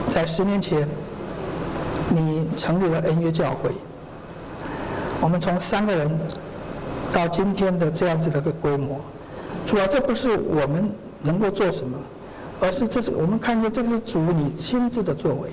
[0.06, 0.88] 在十年前。
[2.14, 3.72] 你成立了恩约教会，
[5.22, 6.12] 我们从三个人
[7.10, 9.00] 到今天的这样子的一个规模，
[9.66, 11.98] 主要这不是我们能够做什么，
[12.60, 15.52] 而是这是我们看见这是主你亲自的作为。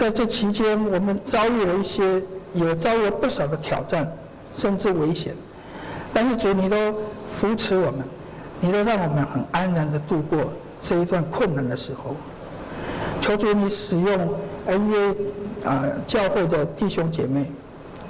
[0.00, 2.22] 在这期间，我们遭遇了一些，
[2.54, 4.10] 也遭遇了不少的挑战，
[4.56, 5.34] 甚至危险，
[6.10, 6.98] 但是主你都
[7.28, 7.98] 扶持我们，
[8.62, 10.38] 你都让我们很安然的度过
[10.80, 12.16] 这一段困难的时候。
[13.20, 14.34] 求主你使用
[14.64, 15.14] 恩约。
[15.62, 17.44] 啊，教会的弟兄姐妹，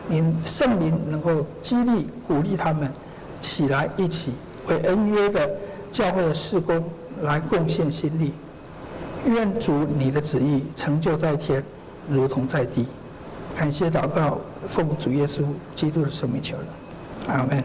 [0.06, 2.88] 你圣灵能够激励、鼓励他们
[3.40, 4.30] 起来，一起
[4.68, 5.52] 为恩约的
[5.90, 6.80] 教会的事工
[7.22, 8.32] 来贡献心力。
[9.26, 11.60] 愿主你的旨意成就在天，
[12.10, 12.86] 如同在地。
[13.56, 14.38] 感谢祷告，
[14.68, 15.42] 奉主耶稣
[15.74, 16.64] 基督的圣名求了，
[17.28, 17.62] 阿门。